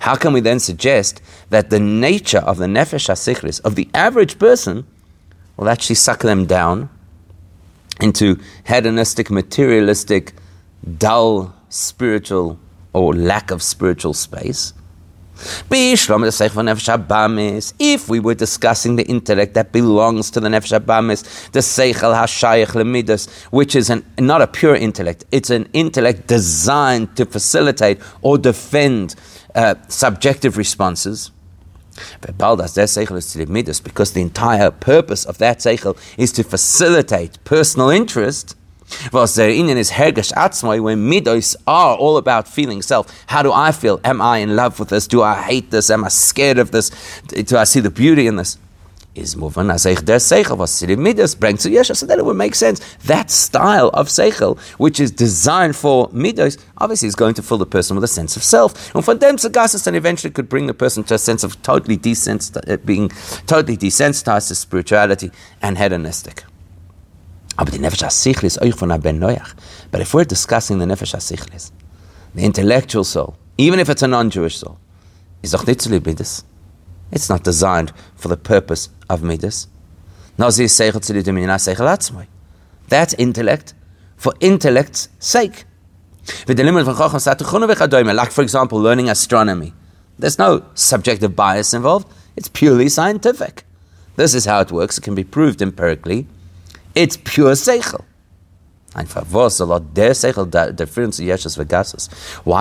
How 0.00 0.14
can 0.14 0.32
we 0.32 0.40
then 0.40 0.60
suggest 0.60 1.20
that 1.50 1.70
the 1.70 1.80
nature 1.80 2.38
of 2.38 2.58
the 2.58 2.66
nefesh 2.66 3.08
asichlis, 3.08 3.60
of 3.62 3.74
the 3.74 3.88
average 3.94 4.38
person, 4.38 4.86
will 5.56 5.68
actually 5.68 5.96
suck 5.96 6.20
them 6.20 6.46
down 6.46 6.88
into 8.00 8.38
hedonistic, 8.66 9.30
materialistic, 9.30 10.32
dull, 10.98 11.54
spiritual 11.68 12.58
or 12.92 13.14
lack 13.14 13.50
of 13.50 13.62
spiritual 13.62 14.14
space. 14.14 14.72
If 17.78 18.08
we 18.08 18.20
were 18.20 18.34
discussing 18.34 18.96
the 18.96 19.06
intellect 19.06 19.54
that 19.54 19.72
belongs 19.72 20.30
to 20.32 20.40
the 20.40 20.48
Nefesh 20.48 20.78
Abamis, 20.78 21.50
the 21.52 21.60
Seichel 21.60 22.14
HaShayach 22.14 22.72
Lemidas, 22.72 23.30
which 23.50 23.74
is 23.74 23.88
an, 23.88 24.04
not 24.18 24.42
a 24.42 24.46
pure 24.46 24.74
intellect, 24.74 25.24
it's 25.32 25.48
an 25.48 25.66
intellect 25.72 26.26
designed 26.26 27.16
to 27.16 27.24
facilitate 27.24 28.00
or 28.20 28.36
defend 28.36 29.14
uh, 29.54 29.74
subjective 29.88 30.56
responses. 30.56 31.30
Because 33.80 34.12
the 34.12 34.20
entire 34.20 34.70
purpose 34.70 35.24
of 35.24 35.38
that 35.38 35.58
Seichel 35.58 35.98
is 36.16 36.32
to 36.32 36.44
facilitate 36.44 37.42
personal 37.44 37.90
interest 37.90 38.56
was 39.12 39.34
der 39.34 39.48
Indian 39.48 39.78
is 39.78 39.92
hergesh 39.92 40.32
when 40.82 40.98
midos 41.10 41.56
are 41.66 41.96
all 41.96 42.16
about 42.16 42.48
feeling 42.48 42.82
self. 42.82 43.06
How 43.26 43.42
do 43.42 43.52
I 43.52 43.72
feel? 43.72 44.00
Am 44.04 44.20
I 44.20 44.38
in 44.38 44.56
love 44.56 44.78
with 44.80 44.88
this? 44.88 45.06
Do 45.06 45.22
I 45.22 45.40
hate 45.42 45.70
this? 45.70 45.90
Am 45.90 46.04
I 46.04 46.08
scared 46.08 46.58
of 46.58 46.70
this? 46.70 46.90
Do 47.28 47.56
I 47.56 47.64
see 47.64 47.80
the 47.80 47.90
beauty 47.90 48.26
in 48.26 48.36
this? 48.36 48.58
Is 49.12 49.36
moving 49.36 49.70
as 49.70 49.82
der 49.82 50.20
seichel 50.20 50.56
was 50.56 50.86
midas 50.86 51.34
brings 51.34 51.64
to 51.64 51.68
yesha. 51.68 51.96
So 51.96 52.06
then 52.06 52.20
it 52.20 52.24
would 52.24 52.36
make 52.36 52.54
sense. 52.54 52.78
That 53.06 53.28
style 53.28 53.88
of 53.88 54.06
seichel, 54.06 54.56
which 54.78 55.00
is 55.00 55.10
designed 55.10 55.74
for 55.74 56.08
midos, 56.10 56.62
obviously 56.78 57.08
is 57.08 57.16
going 57.16 57.34
to 57.34 57.42
fill 57.42 57.58
the 57.58 57.66
person 57.66 57.96
with 57.96 58.04
a 58.04 58.08
sense 58.08 58.36
of 58.36 58.44
self. 58.44 58.94
And 58.94 59.04
for 59.04 59.16
them, 59.16 59.34
sagasis 59.36 59.84
then 59.84 59.96
eventually 59.96 60.30
could 60.30 60.48
bring 60.48 60.68
the 60.68 60.74
person 60.74 61.02
to 61.04 61.14
a 61.14 61.18
sense 61.18 61.42
of 61.42 61.60
totally 61.62 61.96
desensitized, 61.96 62.72
uh, 62.72 62.76
being 62.76 63.08
totally 63.48 63.76
desensitized 63.76 64.46
to 64.46 64.54
spirituality 64.54 65.32
and 65.60 65.76
hedonistic. 65.76 66.44
Noach. 69.18 69.54
But 69.90 70.02
if 70.02 70.14
we're 70.14 70.24
discussing 70.24 70.78
the 70.78 70.86
Nefesh 70.86 71.16
HaSichlis, 71.16 71.72
the 72.36 72.44
intellectual 72.44 73.02
soul, 73.02 73.36
even 73.58 73.80
if 73.80 73.88
it's 73.90 74.02
a 74.02 74.08
non-Jewish 74.08 74.58
soul, 74.58 74.78
is 75.42 75.50
doch 75.50 75.66
nicht 75.66 75.80
zu 75.80 75.90
Midas. 75.90 76.44
It's 77.12 77.28
not 77.28 77.44
designed 77.44 77.92
for 78.14 78.28
the 78.28 78.36
purpose 78.36 78.88
of 79.08 79.22
Midas. 79.22 79.66
That's 82.88 83.14
intellect 83.14 83.74
for 84.16 84.32
intellect's 84.40 85.08
sake. 85.18 85.64
Like, 88.14 88.30
for 88.30 88.42
example, 88.42 88.78
learning 88.78 89.08
astronomy. 89.08 89.72
There's 90.18 90.38
no 90.38 90.64
subjective 90.74 91.34
bias 91.34 91.72
involved. 91.74 92.06
It's 92.36 92.48
purely 92.48 92.88
scientific. 92.88 93.64
This 94.16 94.34
is 94.34 94.44
how 94.44 94.60
it 94.60 94.70
works. 94.70 94.98
It 94.98 95.02
can 95.02 95.14
be 95.14 95.24
proved 95.24 95.62
empirically. 95.62 96.26
It's 96.94 97.16
pure 97.16 97.52
seichel. 97.52 98.04
Why 98.92 99.02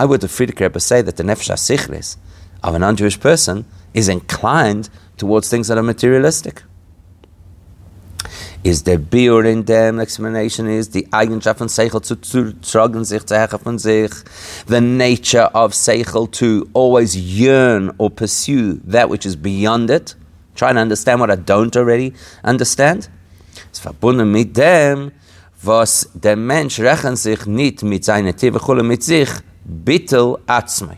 would 0.06 0.22
the 0.22 0.28
Frierdiker 0.28 0.62
Rebbe 0.62 0.80
say 0.80 1.02
that 1.02 1.18
the 1.18 1.24
nefesh 1.24 1.50
sichlis 1.58 2.18
of 2.64 2.76
a 2.76 2.80
non-Jewish 2.80 3.20
person 3.20 3.66
is 3.94 4.08
inclined 4.08 4.90
towards 5.18 5.50
things 5.50 5.68
that 5.68 5.78
are 5.78 5.84
materialistic? 5.84 6.64
Is 8.62 8.84
der 8.84 8.98
Biur 8.98 9.46
in 9.46 9.64
dem 9.64 10.00
explanation 10.00 10.68
is 10.68 10.90
the 10.90 11.08
Seichel 11.12 12.02
zu, 12.02 12.16
tragen 12.62 13.06
sich 13.06 13.26
zu 13.26 13.60
von 13.64 13.80
sich, 13.80 14.12
the 14.68 14.82
nature 14.82 15.50
of 15.54 15.74
Seichel 15.74 16.30
to 16.32 16.68
always 16.74 17.16
yearn 17.16 17.92
or 17.98 18.10
pursue 18.10 18.82
that 18.86 19.10
which 19.10 19.26
is 19.26 19.38
beyond 19.38 19.90
it, 19.90 20.16
trying 20.56 20.76
to 20.76 20.82
understand 20.82 21.22
what 21.22 21.32
I 21.32 21.38
don't 21.38 21.76
already 21.78 22.14
understand. 22.44 23.10
ist 23.72 23.82
verbunden 23.82 24.32
mit 24.32 24.58
dem, 24.58 25.12
was 25.62 26.10
der 26.14 26.36
Mensch 26.36 26.80
rechnet 26.80 27.18
sich 27.18 27.46
nicht 27.46 27.84
mit 27.84 28.06
seiner 28.06 28.36
Tevechule 28.36 28.84
mit 28.84 29.04
sich, 29.04 29.30
bittel 29.64 30.38
atzmei. 30.48 30.98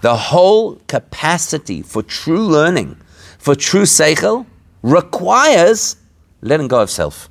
The 0.00 0.16
whole 0.16 0.76
capacity 0.86 1.82
for 1.82 2.02
true 2.02 2.46
learning, 2.46 2.96
for 3.38 3.54
true 3.54 3.82
seichel, 3.82 4.46
requires 4.82 5.96
letting 6.40 6.68
go 6.68 6.80
of 6.80 6.90
self, 6.90 7.28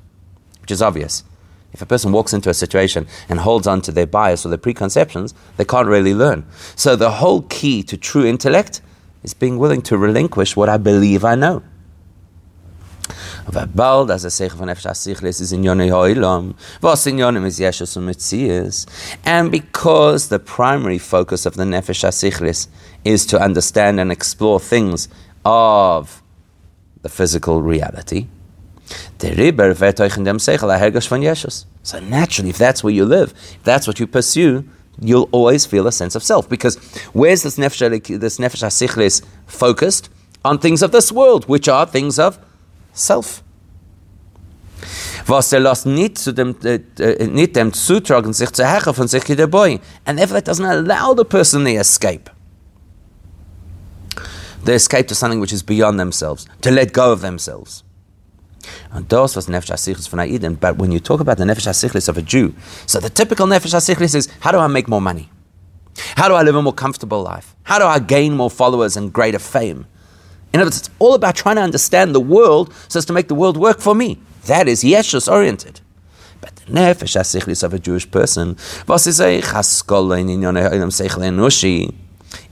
which 0.60 0.70
is 0.70 0.80
obvious. 0.80 1.24
If 1.72 1.82
a 1.82 1.86
person 1.86 2.12
walks 2.12 2.32
into 2.32 2.50
a 2.50 2.54
situation 2.54 3.06
and 3.28 3.38
holds 3.40 3.66
on 3.66 3.80
to 3.82 3.92
their 3.92 4.06
bias 4.06 4.44
or 4.44 4.48
their 4.48 4.58
preconceptions, 4.58 5.34
they 5.56 5.64
can't 5.64 5.88
really 5.88 6.14
learn. 6.14 6.44
So 6.76 6.96
the 6.96 7.10
whole 7.10 7.42
key 7.42 7.82
to 7.84 7.96
true 7.96 8.24
intellect 8.24 8.80
is 9.22 9.34
being 9.34 9.58
willing 9.58 9.82
to 9.82 9.98
relinquish 9.98 10.56
what 10.56 10.68
I 10.68 10.76
believe 10.76 11.24
I 11.24 11.34
know. 11.34 11.62
Aber 13.52 13.66
bald, 13.66 14.10
von 14.10 14.68
in 14.68 14.76
was 16.80 17.06
in 17.06 17.24
and 19.24 19.50
because 19.50 20.28
the 20.28 20.38
primary 20.38 20.98
focus 20.98 21.46
of 21.46 21.54
the 21.54 21.64
Nefesh 21.64 22.04
HaSichlis 22.04 22.68
is 23.04 23.26
to 23.26 23.40
understand 23.40 23.98
and 23.98 24.12
explore 24.12 24.60
things 24.60 25.08
of 25.44 26.22
the 27.02 27.08
physical 27.08 27.60
reality, 27.60 28.28
wird 29.18 30.00
euch 30.00 30.16
in 30.16 30.22
dem 30.22 30.38
Hergesh 30.38 31.08
von 31.08 31.20
Yeshus. 31.20 31.64
So 31.82 31.98
naturally, 31.98 32.50
if 32.50 32.58
that's 32.58 32.84
where 32.84 32.92
you 32.92 33.04
live, 33.04 33.34
if 33.56 33.64
that's 33.64 33.88
what 33.88 33.98
you 33.98 34.06
pursue, 34.06 34.64
you'll 35.00 35.28
always 35.32 35.66
feel 35.66 35.88
a 35.88 35.92
sense 35.92 36.14
of 36.14 36.22
self. 36.22 36.48
Because 36.48 36.76
where's 37.14 37.42
this 37.42 37.56
Nefesh, 37.58 38.20
this 38.20 38.38
nefesh 38.38 38.62
HaSichlis 38.62 39.24
focused? 39.46 40.08
On 40.42 40.58
things 40.58 40.82
of 40.82 40.92
this 40.92 41.12
world, 41.12 41.46
which 41.48 41.68
are 41.68 41.84
things 41.84 42.18
of 42.18 42.38
self. 42.92 43.42
Was 45.26 45.52
er 45.52 45.60
lässt 45.60 45.86
nicht, 45.86 46.18
zu 46.18 46.32
dem, 46.32 46.56
äh, 46.64 46.80
äh, 46.98 47.26
nicht 47.26 47.54
dem 47.54 47.72
zutragen, 47.72 48.32
sich 48.32 48.50
zu 48.52 48.66
hechen 48.66 48.94
von 48.94 49.08
sich 49.08 49.24
dabei. 49.24 49.80
And 50.04 50.18
therefore 50.18 50.40
that 50.40 50.48
doesn't 50.48 50.66
allow 50.66 51.14
the 51.14 51.24
person 51.24 51.64
the 51.64 51.76
escape. 51.76 52.30
they 54.64 54.74
escape 54.74 55.08
to 55.08 55.14
something 55.14 55.40
which 55.40 55.52
is 55.52 55.62
beyond 55.62 55.98
themselves, 55.98 56.46
to 56.60 56.70
let 56.70 56.92
go 56.92 57.12
of 57.12 57.20
themselves. 57.20 57.82
And 58.92 59.08
das 59.08 59.36
was 59.36 59.46
Nefesh 59.46 59.70
HaSichlis 59.70 60.08
von 60.08 60.20
Aiden. 60.20 60.58
But 60.58 60.76
when 60.76 60.92
you 60.92 61.00
talk 61.00 61.20
about 61.20 61.38
the 61.38 61.44
Nefesh 61.44 61.66
HaSichlis 61.66 62.08
of 62.08 62.18
a 62.18 62.22
Jew, 62.22 62.54
so 62.86 63.00
the 63.00 63.08
typical 63.08 63.46
Nefesh 63.46 63.74
HaSichlis 63.74 64.14
is, 64.14 64.28
how 64.40 64.52
do 64.52 64.58
I 64.58 64.66
make 64.66 64.86
more 64.86 65.00
money? 65.00 65.30
How 66.16 66.28
do 66.28 66.34
I 66.34 66.42
live 66.42 66.54
a 66.54 66.62
more 66.62 66.72
comfortable 66.72 67.22
life? 67.22 67.56
How 67.62 67.78
do 67.78 67.86
I 67.86 67.98
gain 67.98 68.36
more 68.36 68.50
followers 68.50 68.96
and 68.96 69.12
greater 69.12 69.38
fame? 69.38 69.86
In 70.52 70.60
other 70.60 70.66
words, 70.66 70.78
it's 70.78 70.90
all 70.98 71.14
about 71.14 71.36
trying 71.36 71.56
to 71.56 71.62
understand 71.62 72.14
the 72.14 72.20
world 72.20 72.74
so 72.88 72.98
as 72.98 73.04
to 73.06 73.12
make 73.12 73.28
the 73.28 73.34
world 73.34 73.56
work 73.56 73.80
for 73.80 73.94
me. 73.94 74.18
That 74.46 74.68
is 74.68 74.82
Yeshus 74.82 75.30
oriented. 75.30 75.80
But 76.40 76.56
the 76.56 76.72
nefesh 76.72 77.16
hasichlis 77.16 77.62
of 77.62 77.74
a 77.74 77.78
Jewish 77.78 78.10
person, 78.10 78.56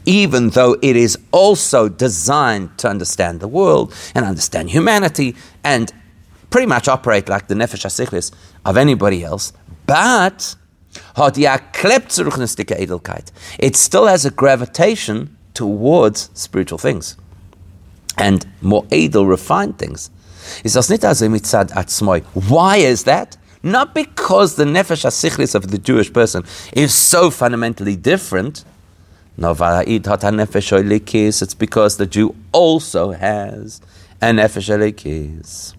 even 0.05 0.51
though 0.51 0.77
it 0.83 0.97
is 0.97 1.19
also 1.33 1.89
designed 1.89 2.79
to 2.79 2.89
understand 2.89 3.41
the 3.41 3.49
world 3.49 3.95
and 4.15 4.25
understand 4.25 4.71
humanity 4.71 5.35
and 5.65 5.93
pretty 6.51 6.67
much 6.67 6.89
operate 6.89 7.29
like 7.29 7.49
the 7.49 7.55
nefesh 7.55 7.85
hasichlis 7.85 8.31
of 8.65 8.77
anybody 8.77 9.25
else, 9.25 9.53
but 9.87 10.55
it 13.59 13.77
still 13.77 14.07
has 14.07 14.25
a 14.25 14.31
gravitation 14.31 15.37
towards 15.55 16.31
spiritual 16.35 16.79
things 16.79 17.17
and 18.19 18.47
more 18.61 18.85
edel, 18.91 19.27
refined 19.27 19.79
things. 19.79 20.11
It's 20.65 20.77
nitazemitzad 20.77 21.75
at 21.77 21.87
smoy. 21.87 22.23
Why 22.49 22.79
is 22.79 23.05
that? 23.05 23.37
Not 23.63 23.95
because 23.95 24.57
the 24.57 24.65
nefesh 24.65 25.05
hasichlis 25.05 25.55
of 25.55 25.71
the 25.71 25.79
Jewish 25.79 26.13
person 26.13 26.45
is 26.73 26.95
so 26.95 27.31
fundamentally 27.31 27.97
different. 27.97 28.65
No, 29.37 29.53
it's 29.53 31.55
because 31.55 31.97
the 31.97 32.07
Jew 32.07 32.35
also 32.53 33.13
has 33.13 33.81
a 34.21 34.27
nefesh. 34.27 35.75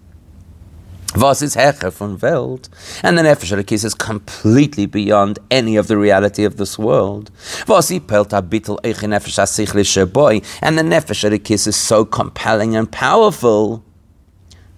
Was 1.16 1.42
ist 1.42 1.56
Hecher 1.56 1.92
von 1.92 2.22
Welt? 2.22 2.70
And 3.02 3.18
the 3.18 3.24
Nefesh 3.24 3.52
Elikis 3.52 3.84
is 3.84 3.98
completely 3.98 4.86
beyond 4.86 5.40
any 5.50 5.76
of 5.76 5.88
the 5.88 5.98
reality 5.98 6.46
of 6.46 6.58
this 6.58 6.78
world. 6.78 7.32
Was 7.68 7.92
pelt 8.06 8.32
a 8.32 8.44
bittel 8.44 8.80
eich 8.84 9.02
Nefesh 9.02 9.40
HaSichlische 9.40 10.06
boy? 10.06 10.42
And 10.62 10.78
the 10.78 10.84
Nefesh 10.84 11.28
Elikis 11.28 11.66
is 11.66 11.76
so 11.76 12.06
compelling 12.06 12.76
and 12.76 12.92
powerful 12.92 13.84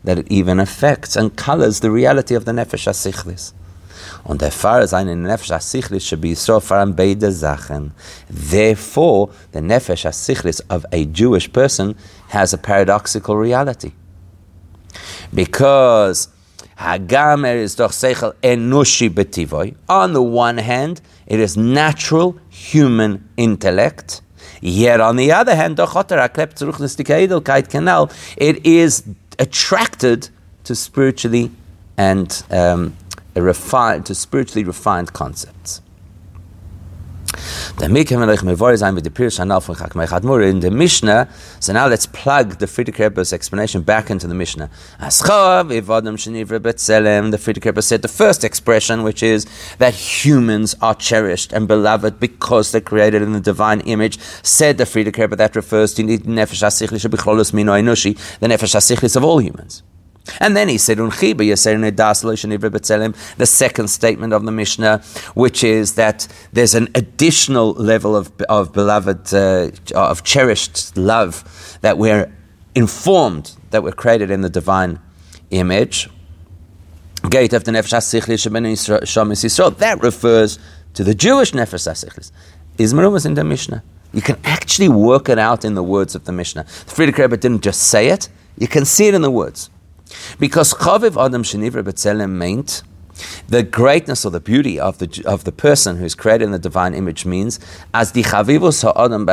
that 0.06 0.20
it 0.20 0.32
even 0.32 0.62
affects 0.62 1.17
and 1.17 1.36
colors 1.36 1.82
the 1.82 1.91
reality 1.91 2.34
of 2.34 2.46
the 2.46 2.54
Nefesh 2.54 2.88
HaSichlis. 2.88 3.52
Und 4.24 4.41
der 4.41 4.52
Pfarrer 4.52 4.88
seine 4.88 5.17
Nefesh 5.17 5.52
HaSichlis 5.52 6.08
should 6.08 6.22
be 6.22 6.34
so 6.34 6.62
far 6.62 6.86
beide 6.86 7.30
Sachen. 7.34 7.91
Therefore, 8.30 9.32
the 9.52 9.60
Nefesh 9.60 10.06
HaSichlis 10.06 10.62
of 10.70 10.86
a 10.94 11.04
Jewish 11.04 11.52
person 11.52 11.96
has 12.30 12.54
a 12.54 12.58
paradoxical 12.58 13.36
reality. 13.36 13.91
Because 15.34 16.30
Hagamer 16.77 17.56
is 17.56 17.75
doch 17.75 17.91
seichel 17.91 18.34
enushi 18.41 19.10
betivoy. 19.10 19.75
On 19.88 20.13
the 20.13 20.21
one 20.21 20.58
hand, 20.58 21.01
it 21.27 21.39
is 21.39 21.56
natural 21.56 22.38
human 22.49 23.30
intellect. 23.38 24.21
Yet 24.62 24.99
on 24.99 25.15
the 25.15 25.32
other 25.32 25.56
hand, 25.56 25.80
it 28.38 28.65
is 28.65 29.04
attracted 29.39 30.30
to 30.63 30.75
spiritually 30.75 31.51
and 31.97 32.43
um, 32.51 32.97
refined 33.36 34.06
to 34.08 34.15
spiritually 34.15 34.63
refined 34.63 35.13
concepts. 35.13 35.82
Der 37.78 37.88
Pirush 37.88 39.39
Hanal 39.39 39.62
von 39.62 39.76
Chakmei 39.76 40.08
Chadmur 40.08 40.48
in 40.48 40.60
the 40.60 40.72
Mishnah. 40.72 41.28
So 41.60 41.74
now 41.74 41.88
let's 41.88 42.06
plug 42.06 42.60
the 42.60 42.65
Frierdiker 42.65 43.10
Rebbe's 43.10 43.34
explanation 43.34 43.82
back 43.82 44.10
into 44.10 44.28
the 44.28 44.36
Mishnah. 44.36 44.70
Aschav. 45.00 45.70
The 45.70 45.82
Frierdiker 47.38 47.65
Rebbe 47.65 47.82
said 47.82 48.02
the 48.02 48.08
first 48.08 48.44
expression, 48.44 49.04
which 49.04 49.24
is 49.24 49.46
that 49.78 49.94
humans 49.94 50.76
are 50.82 50.96
cherished 50.96 51.54
and 51.54 51.67
beloved 51.67 52.20
because 52.20 52.72
they're 52.72 52.82
created 52.82 53.22
in 53.22 53.32
the 53.34 53.39
divine 53.39 53.82
image. 53.82 54.20
Said 54.44 54.78
the 54.78 54.86
Frierdiker 54.86 55.20
Rebbe 55.20 55.36
that 55.38 55.56
refers 55.56 55.94
to 55.96 56.04
the 56.04 56.17
nefesh 56.20 56.63
hasichlis 56.63 57.02
the 57.02 58.48
nefesh 58.48 58.76
hasichlis 58.76 59.15
of 59.15 59.24
all 59.24 59.39
humans. 59.39 59.84
And 60.40 60.56
then 60.56 60.70
he 60.70 60.78
said, 60.78 60.98
the 60.98 61.14
second 63.44 63.88
statement 63.88 64.34
of 64.34 64.46
the 64.46 64.52
Mishnah, 64.52 65.00
which 65.34 65.64
is 65.64 65.96
that 65.96 66.28
there's 66.54 66.76
an 66.76 66.90
additional 66.96 67.74
level 67.74 68.16
of, 68.16 68.32
of 68.48 68.72
beloved, 68.72 69.34
uh, 69.34 69.72
of 69.96 70.24
cherished 70.24 70.96
love, 70.96 71.78
that 71.82 71.98
we're 71.98 72.32
informed 72.76 73.56
that 73.72 73.84
we're 73.84 73.92
created 73.92 74.32
in 74.32 74.42
the 74.42 74.50
divine 74.50 75.00
image. 75.50 76.10
Gate 77.30 77.54
of 77.54 77.64
the 77.64 77.72
Nefesh 77.72 77.94
That 79.78 80.02
refers 80.02 80.60
to 80.94 81.04
the 81.04 81.14
Jewish 81.14 81.52
Nefesh 81.52 81.88
HaSichlis. 81.88 82.32
Ismail 82.78 83.12
was 83.12 83.26
in 83.26 83.34
the 83.36 83.44
Mishnah. 83.44 83.84
You 84.14 84.22
can 84.22 84.38
actually 84.44 84.90
work 84.90 85.30
it 85.30 85.40
out 85.40 85.64
in 85.64 85.76
the 85.76 85.84
words 85.84 86.16
of 86.16 86.26
the 86.26 86.32
Mishnah. 86.32 86.64
Frierdiker 86.64 87.20
Rebbe 87.20 87.38
didn't 87.38 87.62
just 87.62 87.84
say 87.84 88.10
it, 88.10 88.30
you 88.58 88.68
can 88.68 88.86
see 88.86 89.08
it 89.08 89.14
in 89.14 89.22
the 89.22 89.32
words. 89.32 89.70
Because 90.39 90.74
Chaviv 90.74 91.24
Adam 91.24 91.43
Shenivra 91.43 91.84
B'Tselem 91.84 92.32
meant 92.32 92.84
the 93.47 93.63
greatness 93.63 94.26
or 94.26 94.32
the 94.32 94.39
beauty 94.39 94.80
of 94.80 94.97
the, 95.00 95.24
of 95.26 95.43
the 95.43 95.52
person 95.52 95.97
who 95.97 96.06
is 96.06 96.15
created 96.15 96.45
in 96.45 96.52
the 96.52 96.60
divine 96.60 96.93
image 96.93 97.26
means 97.26 97.60
as 97.93 98.13
the 98.13 98.24
Chavivus 98.24 98.84
Ha'adam 98.84 99.28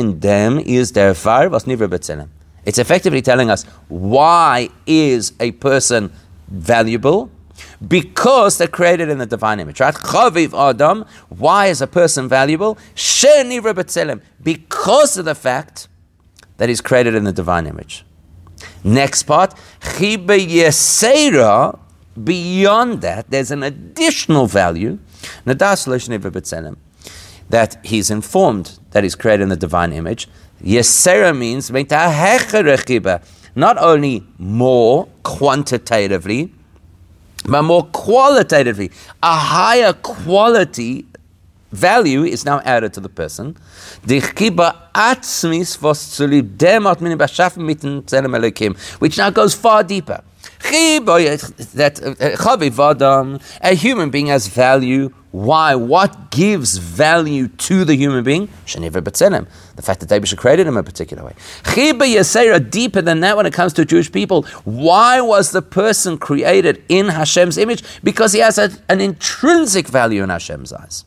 in 0.00 0.20
them 0.20 0.58
is 0.58 0.92
their 0.92 1.14
fire 1.14 1.48
was 1.48 1.64
Nivra 1.64 1.88
B'Tselem. 1.88 2.28
It's 2.64 2.78
effectively 2.78 3.22
telling 3.22 3.50
us 3.50 3.64
why 3.88 4.68
is 4.86 5.32
a 5.40 5.50
person 5.52 6.12
valuable? 6.48 7.30
Because 7.86 8.58
they're 8.58 8.68
created 8.68 9.08
in 9.08 9.18
the 9.18 9.26
divine 9.26 9.60
image, 9.60 9.80
right? 9.80 9.94
Chaviv 9.94 10.52
Adam, 10.58 11.04
why 11.28 11.66
is 11.66 11.80
a 11.80 11.86
person 11.86 12.28
valuable? 12.28 12.78
Because 14.42 15.16
of 15.18 15.24
the 15.24 15.34
fact 15.34 15.88
that 16.56 16.68
he's 16.68 16.80
created 16.80 17.14
in 17.14 17.24
the 17.24 17.32
divine 17.32 17.66
image. 17.66 18.04
Next 18.82 19.22
part, 19.24 19.54
chiba 19.80 20.38
yesera. 20.38 21.78
Beyond 22.22 23.00
that, 23.00 23.30
there's 23.30 23.50
an 23.50 23.62
additional 23.64 24.46
value. 24.46 24.98
That 27.50 27.76
he's 27.84 28.10
informed 28.10 28.78
that 28.90 29.02
he's 29.02 29.14
created 29.14 29.42
in 29.42 29.48
the 29.48 29.56
divine 29.56 29.92
image. 29.92 30.28
Yesera 30.62 31.36
means 31.36 31.70
not 33.56 33.78
only 33.78 34.26
more 34.38 35.08
quantitatively, 35.22 36.52
but 37.46 37.62
more 37.62 37.84
qualitatively. 37.86 38.90
A 39.22 39.36
higher 39.36 39.92
quality 39.92 41.06
value 41.74 42.24
is 42.24 42.44
now 42.44 42.60
added 42.64 42.92
to 42.94 43.00
the 43.00 43.08
person. 43.08 43.56
Which 48.98 49.18
now 49.18 49.30
goes 49.30 49.54
far 49.54 49.82
deeper. 49.82 50.22
That 51.74 52.00
uh, 52.02 52.36
a 53.60 53.74
human 53.74 54.10
being 54.10 54.26
has 54.28 54.46
value. 54.46 55.10
Why? 55.30 55.74
What 55.74 56.30
gives 56.30 56.78
value 56.78 57.48
to 57.48 57.84
the 57.84 57.96
human 57.96 58.22
being? 58.24 58.48
The 59.76 59.82
fact 59.82 60.00
that 60.00 60.08
David 60.08 60.36
created 60.38 60.66
him 60.66 60.76
a 60.76 60.82
particular 60.82 61.24
way. 61.24 61.34
Deeper 62.70 63.02
than 63.02 63.20
that 63.20 63.36
when 63.36 63.46
it 63.46 63.52
comes 63.52 63.72
to 63.74 63.84
Jewish 63.84 64.10
people. 64.12 64.42
Why 64.64 65.20
was 65.20 65.50
the 65.50 65.62
person 65.62 66.18
created 66.18 66.82
in 66.88 67.08
Hashem's 67.08 67.58
image? 67.58 67.82
Because 68.02 68.32
he 68.32 68.40
has 68.40 68.58
a, 68.58 68.70
an 68.88 69.00
intrinsic 69.00 69.88
value 69.88 70.22
in 70.22 70.30
Hashem's 70.30 70.72
eyes. 70.72 71.04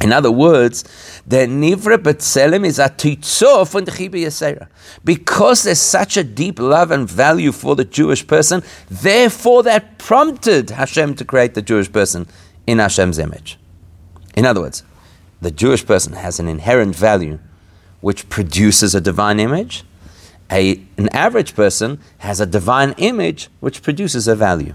In 0.00 0.12
other 0.12 0.30
words, 0.30 0.84
the 1.26 1.38
Nivra 1.38 1.98
B'Tselem 1.98 2.64
is 2.64 2.78
a 2.78 2.88
titzor 2.88 3.68
from 3.68 3.84
the 3.84 3.90
Chiba 3.90 4.14
Yisera. 4.14 4.68
Because 5.04 5.64
there's 5.64 5.80
such 5.80 6.16
a 6.16 6.22
deep 6.22 6.60
love 6.60 6.92
and 6.92 7.10
value 7.10 7.50
for 7.50 7.74
the 7.74 7.84
Jewish 7.84 8.24
person, 8.26 8.62
therefore 8.88 9.64
that 9.64 9.98
prompted 9.98 10.70
Hashem 10.70 11.14
to 11.16 11.24
create 11.24 11.54
the 11.54 11.62
Jewish 11.62 11.90
person 11.90 12.28
in 12.66 12.78
Hashem's 12.78 13.18
image. 13.18 13.58
In 14.36 14.46
other 14.46 14.60
words, 14.60 14.84
the 15.40 15.50
Jewish 15.50 15.84
person 15.84 16.12
has 16.12 16.38
an 16.38 16.48
inherent 16.48 16.94
value 16.94 17.40
which 18.00 18.28
produces 18.28 18.94
a 18.94 19.00
divine 19.00 19.40
image. 19.40 19.82
A, 20.50 20.80
an 20.96 21.08
average 21.10 21.54
person 21.56 22.00
has 22.18 22.40
a 22.40 22.46
divine 22.46 22.94
image 22.98 23.48
which 23.58 23.82
produces 23.82 24.28
a 24.28 24.36
value. 24.36 24.74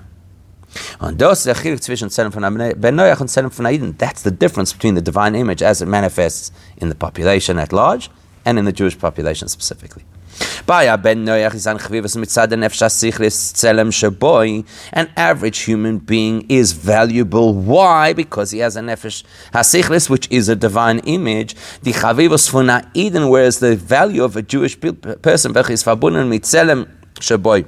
Aiden. 3.65 3.97
That's 3.97 4.21
the 4.23 4.31
difference 4.31 4.73
between 4.73 4.95
the 4.95 5.01
divine 5.01 5.35
image 5.35 5.61
as 5.61 5.81
it 5.81 5.87
manifests 5.87 6.51
in 6.77 6.89
the 6.89 6.95
population 6.95 7.59
at 7.59 7.71
large 7.73 8.09
and 8.45 8.59
in 8.59 8.65
the 8.65 8.71
Jewish 8.73 8.97
population 8.97 9.47
specifically. 9.47 10.03
An 10.67 10.89
average 15.17 15.59
human 15.59 15.97
being 15.99 16.45
is 16.49 16.71
valuable. 16.71 17.53
Why? 17.53 18.13
Because 18.13 18.51
he 18.51 18.59
has 18.59 18.75
a 18.75 18.81
nefesh 18.81 19.23
hasichlis, 19.53 20.09
which 20.09 20.27
is 20.31 20.49
a 20.49 20.55
divine 20.55 20.99
image. 20.99 21.55
The 21.81 21.91
chavivas 21.91 22.49
von 22.49 22.69
Eden, 22.93 23.29
whereas 23.29 23.59
the 23.59 23.75
value 23.75 24.23
of 24.23 24.35
a 24.35 24.41
Jewish 24.41 24.79
person, 24.79 25.55
is 25.55 25.83
verbunden 25.83 26.29
mit 26.29 26.43
tzelem 26.43 26.87
shaboy 27.19 27.65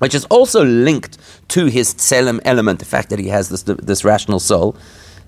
which 0.00 0.14
is 0.14 0.24
also 0.26 0.64
linked 0.64 1.16
to 1.48 1.66
his 1.66 1.94
tselem 1.94 2.40
element, 2.44 2.78
the 2.80 2.84
fact 2.84 3.08
that 3.10 3.18
he 3.18 3.28
has 3.28 3.48
this, 3.48 3.62
this 3.62 4.04
rational 4.04 4.40
soul, 4.40 4.76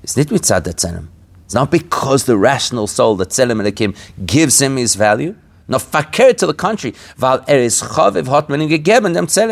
is 0.02 0.16
not 0.16 0.26
mitzad 0.28 0.64
tselem. 0.64 1.08
It's 1.44 1.54
not 1.54 1.70
because 1.70 2.24
the 2.24 2.37
rational 2.37 2.87
soul, 2.87 3.14
the 3.14 3.26
tselem 3.26 3.61
elikim, 3.62 3.94
gives 4.26 4.61
him 4.61 4.76
his 4.76 4.94
value. 4.94 5.37
No, 5.68 5.78
fakir 5.78 6.32
to 6.35 6.46
the 6.46 6.54
country. 6.54 6.94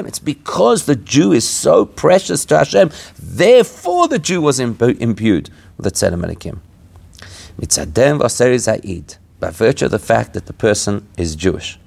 It's 0.09 0.19
because 0.19 0.85
the 0.87 0.97
Jew 0.97 1.33
is 1.33 1.49
so 1.49 1.87
precious 1.87 2.45
to 2.47 2.59
Hashem. 2.59 2.91
Therefore, 3.19 4.09
the 4.09 4.19
Jew 4.19 4.41
was 4.43 4.59
imbued 4.59 5.51
with 5.77 5.85
the 5.85 5.91
tselem 5.91 6.25
elikim. 6.25 6.59
Mitzadem 7.59 8.19
vaser 8.21 9.19
by 9.39 9.51
virtue 9.51 9.85
of 9.87 9.91
the 9.91 9.99
fact 9.99 10.33
that 10.35 10.47
the 10.47 10.53
person 10.53 11.07
is 11.17 11.37
Jewish. 11.37 11.79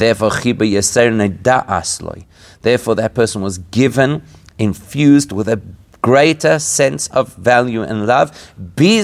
Therefore, 0.00 0.30
chiba 0.30 0.64
yeser. 0.64 2.24
Therefore, 2.62 2.94
that 2.94 3.14
person 3.14 3.42
was 3.42 3.58
given, 3.58 4.22
infused 4.58 5.30
with 5.30 5.46
a 5.46 5.60
greater 6.00 6.58
sense 6.58 7.08
of 7.08 7.34
value 7.34 7.82
and 7.82 8.06
love, 8.06 8.30
which 8.76 9.02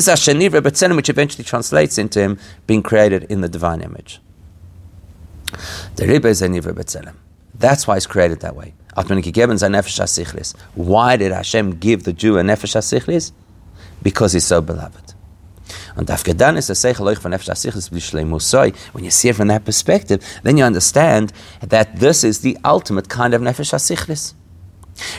eventually 1.11 1.45
translates 1.45 1.99
into 1.99 2.21
him 2.21 2.39
being 2.67 2.83
created 2.83 3.25
in 3.25 3.43
the 3.43 3.49
divine 3.49 3.83
image. 3.83 4.21
That's 7.59 7.87
why 7.87 7.97
he's 7.97 8.07
created 8.07 8.41
that 8.41 8.57
way. 8.57 8.73
Why 10.75 11.17
did 11.17 11.33
Hashem 11.33 11.73
give 11.73 12.05
the 12.05 12.15
Jew 12.15 12.39
a 12.39 12.43
nefesh 12.43 12.75
asichlis? 12.75 13.33
Because 14.03 14.33
he's 14.33 14.47
so 14.47 14.63
beloved. 14.63 15.13
And 15.97 16.09
is 16.09 16.71
a 16.71 16.75
b'shleimusoi. 17.89 18.77
When 18.93 19.05
you 19.05 19.11
see 19.11 19.31
it 19.31 19.37
from 19.37 19.49
that 19.49 19.65
perspective, 19.65 20.23
then 20.43 20.59
you 20.59 20.65
understand 20.65 21.33
that 21.63 21.99
this 21.99 22.23
is 22.23 22.41
the 22.41 22.57
ultimate 22.65 23.09
kind 23.09 23.35
of 23.35 23.43
nefesh 23.43 24.35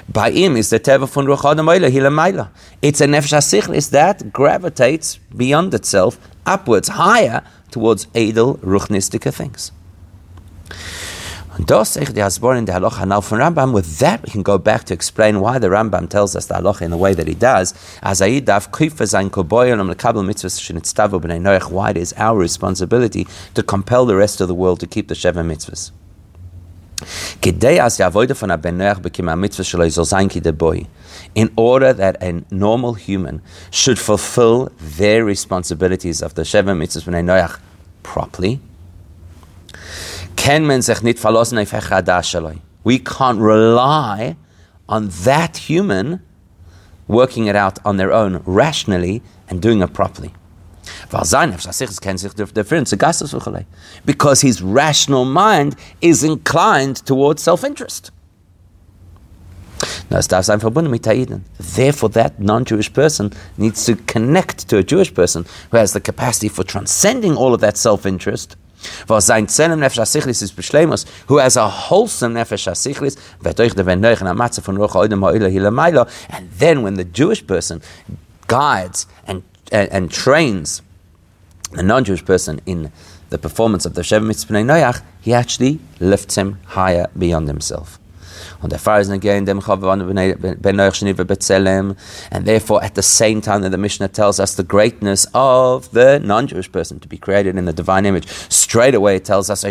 by 0.10 0.32
him 0.32 0.58
is 0.58 0.70
the 0.70 0.80
teva 0.80 1.08
von 1.08 1.26
ruach 1.26 1.52
adam 1.52 1.68
hila 1.68 2.50
It's 2.82 3.02
a 3.02 3.06
nefesh 3.06 3.34
asichlis 3.34 3.92
that 3.92 4.32
gravitates 4.34 5.20
beyond 5.36 5.74
itself, 5.74 6.20
upwards, 6.46 6.90
higher, 6.90 7.44
towards 7.72 8.08
edel, 8.16 8.58
ruchnistika 8.58 9.34
things. 9.34 9.72
Das 11.66 11.96
the 11.96 12.22
Hasbor 12.22 12.56
in 12.56 12.66
the 12.66 12.72
halacha. 12.72 13.08
Now, 13.08 13.20
from 13.20 13.40
Rambam, 13.40 13.74
with 13.74 13.98
that 13.98 14.22
we 14.22 14.30
can 14.30 14.44
go 14.44 14.60
back 14.60 14.84
to 14.86 14.94
explain 14.94 15.40
why 15.40 15.58
the 15.58 15.70
Rambam 15.70 16.08
tells 16.08 16.36
us 16.36 16.46
the 16.46 16.54
halacha 16.54 16.84
in 16.84 16.92
the 16.92 16.98
way 16.98 17.16
that 17.16 17.28
he 17.28 17.34
does. 17.34 17.74
Why 21.72 21.90
it 21.90 21.98
is 21.98 22.14
our 22.14 22.38
responsibility 22.38 23.28
to 23.56 23.64
compel 23.64 24.06
the 24.06 24.16
rest 24.16 24.40
of 24.40 24.48
the 24.48 24.54
world 24.54 24.80
to 24.82 24.88
keep 24.88 25.08
the 25.08 25.16
Sheva 25.16 25.44
mitzvahs. 25.44 25.92
In 31.36 31.54
order 31.56 31.94
that 31.94 32.24
a 32.24 32.44
normal 32.54 32.94
human 32.94 33.42
should 33.72 33.98
fulfill 33.98 34.72
their 34.80 35.26
responsibilities 35.26 36.22
of 36.22 36.36
the 36.36 36.44
Sheva 36.44 36.76
mitzvahs 36.78 37.60
properly, 38.04 38.62
we 42.84 43.00
can't 43.00 43.40
rely 43.40 44.38
on 44.88 45.10
that 45.26 45.58
human 45.58 46.22
working 47.08 47.48
it 47.48 47.56
out 47.56 47.80
on 47.86 47.98
their 47.98 48.14
own 48.14 48.42
rationally 48.46 49.22
and 49.50 49.62
doing 49.62 49.82
it 49.82 49.94
properly. 49.94 50.34
Because 54.06 54.42
his 54.42 54.62
rational 54.62 55.26
mind 55.26 55.76
is 56.02 56.24
inclined 56.24 56.98
towards 57.06 57.44
self 57.44 57.64
interest. 57.66 58.12
Therefore, 61.60 62.10
that 62.10 62.40
non 62.40 62.64
Jewish 62.64 62.92
person 62.94 63.34
needs 63.58 63.86
to 63.86 63.96
connect 63.96 64.70
to 64.70 64.78
a 64.78 64.84
Jewish 64.84 65.14
person 65.14 65.46
who 65.72 65.78
has 65.78 65.92
the 65.92 66.00
capacity 66.00 66.48
for 66.48 66.64
transcending 66.64 67.36
all 67.36 67.54
of 67.54 67.60
that 67.60 67.76
self 67.78 68.06
interest 68.06 68.56
was 69.08 69.26
sein 69.26 69.48
Zelem 69.48 69.80
Nefesh 69.80 70.28
ist 70.28 70.56
Beschlemus, 70.56 71.06
who 71.28 71.38
has 71.40 71.56
a 71.58 71.68
wholesome 71.68 72.34
Nefesh 72.34 72.68
HaSichlis, 72.68 73.18
v'toich 73.42 73.76
de 73.76 73.84
na 73.84 74.34
matzah 74.34 74.62
von 74.62 74.78
and 76.30 76.52
then 76.52 76.84
when 76.84 76.96
the 76.96 77.04
Jewish 77.04 77.46
person 77.46 77.82
guides 78.48 79.08
and, 79.26 79.44
and, 79.72 79.92
and 79.92 80.12
trains 80.12 80.82
a 81.74 81.84
non-Jewish 81.84 82.26
person 82.26 82.62
in 82.66 82.92
the 83.30 83.38
performance 83.38 83.86
of 83.86 83.94
the 83.94 84.02
Sheva 84.02 84.26
Mitzvah 84.26 84.54
Noach, 84.54 85.02
he 85.22 85.34
actually 85.34 85.80
lifts 86.00 86.36
him 86.36 86.60
higher 86.66 87.08
beyond 87.18 87.48
himself. 87.48 88.00
Der 88.64 88.80
Pfarrer 88.80 89.02
ist 89.02 89.12
again 89.12 89.46
dem 89.46 89.62
and 92.32 92.46
therefore 92.46 92.84
at 92.84 92.96
the 92.96 93.02
same 93.02 93.42
time 93.42 93.62
that 93.62 93.72
the 93.72 93.78
Mishnah 93.78 94.10
tells 94.10 94.40
us 94.40 94.56
the 94.56 94.64
greatness 94.64 95.28
of 95.34 95.92
the 95.92 96.20
non-Jewish 96.20 96.72
person 96.72 97.00
to 97.00 97.08
be 97.08 97.18
created 97.18 97.58
in 97.58 97.66
the 97.66 97.74
divine 97.74 98.06
image, 98.06 98.28
straight 98.50 98.96
away 98.96 99.18
it 99.18 99.26
tells 99.26 99.50
us 99.50 99.64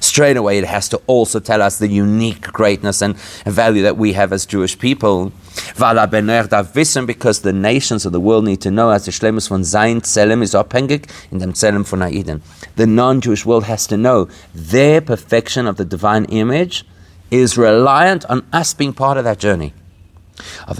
straight 0.00 0.36
away 0.36 0.58
it 0.58 0.64
has 0.64 0.88
to 0.88 1.00
also 1.06 1.40
tell 1.40 1.62
us 1.62 1.78
the 1.78 1.88
unique 1.88 2.42
greatness 2.52 3.02
and 3.02 3.16
value 3.46 3.82
that 3.82 3.96
we 3.96 4.12
have 4.12 4.32
as 4.32 4.46
Jewish 4.46 4.78
people. 4.78 5.32
Because 7.06 7.40
the 7.40 7.52
nations 7.52 8.06
of 8.06 8.12
the 8.12 8.20
world 8.20 8.44
need 8.44 8.60
to 8.62 8.70
know 8.70 8.90
as 8.90 9.04
the 9.04 9.10
Shlemus 9.10 9.48
von 9.48 9.64
sein 9.64 10.00
Zelem 10.02 10.42
is 10.42 10.54
abhängig 10.54 11.08
in 11.30 11.38
dem 11.38 11.52
Zelem 11.52 11.84
von 11.86 12.00
Aiden. 12.00 12.40
The 12.76 12.86
non-Jewish 12.86 13.46
world 13.46 13.64
has 13.64 13.86
to 13.88 13.96
know 13.96 14.28
their 14.54 15.00
perfection 15.00 15.66
of 15.66 15.76
the 15.76 15.84
divine 15.84 16.24
image 16.26 16.84
is 17.30 17.58
reliant 17.58 18.24
on 18.26 18.46
us 18.52 18.74
being 18.74 18.92
part 18.92 19.18
of 19.18 19.24
that 19.24 19.38
journey. 19.38 19.72
Of 20.66 20.78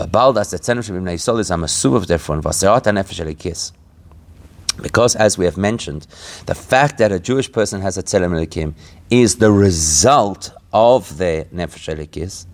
Because 4.81 5.17
as 5.17 5.37
we 5.37 5.45
have 5.45 5.57
mentioned, 5.57 6.07
the 6.47 6.55
fact 6.55 6.99
that 6.99 7.11
a 7.11 7.19
Jewish 7.19 7.51
person 7.51 7.81
has 7.81 7.99
a 7.99 8.03
Tzelem 8.03 8.33
Elikim 8.33 8.75
is 9.11 9.37
the 9.37 9.51
result 9.51 10.53
of 10.73 11.19
their 11.19 11.45
Nefesh 11.47 11.93
Elikis. 11.93 12.47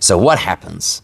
So 0.00 0.18
what 0.18 0.38
happens? 0.38 1.02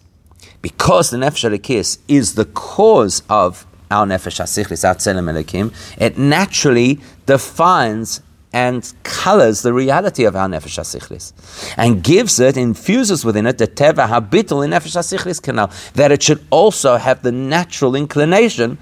Because 0.60 1.10
the 1.10 1.16
Nefesh 1.18 1.48
Elikis 1.48 1.98
is 2.08 2.34
the 2.34 2.44
cause 2.46 3.22
of 3.30 3.66
our 3.90 4.06
nefesh 4.06 4.40
hasichlis, 4.40 4.86
our 4.86 4.94
tzelem 4.94 5.30
elikim, 5.32 5.72
it 6.00 6.18
naturally 6.18 7.00
defines 7.26 8.22
and 8.52 8.92
colors 9.02 9.62
the 9.62 9.72
reality 9.72 10.24
of 10.24 10.34
our 10.34 10.48
nefesh 10.48 10.78
hasichlis, 10.78 11.32
and 11.76 12.02
gives 12.02 12.40
it, 12.40 12.56
infuses 12.56 13.24
within 13.24 13.46
it 13.46 13.58
the 13.58 13.66
teva 13.66 14.08
habitul 14.08 14.64
in 14.64 14.70
nefesh 14.70 14.96
hasichlis 14.96 15.42
canal, 15.42 15.70
that 15.94 16.12
it 16.12 16.22
should 16.22 16.44
also 16.50 16.96
have 16.96 17.22
the 17.22 17.32
natural 17.32 17.94
inclination 17.94 18.78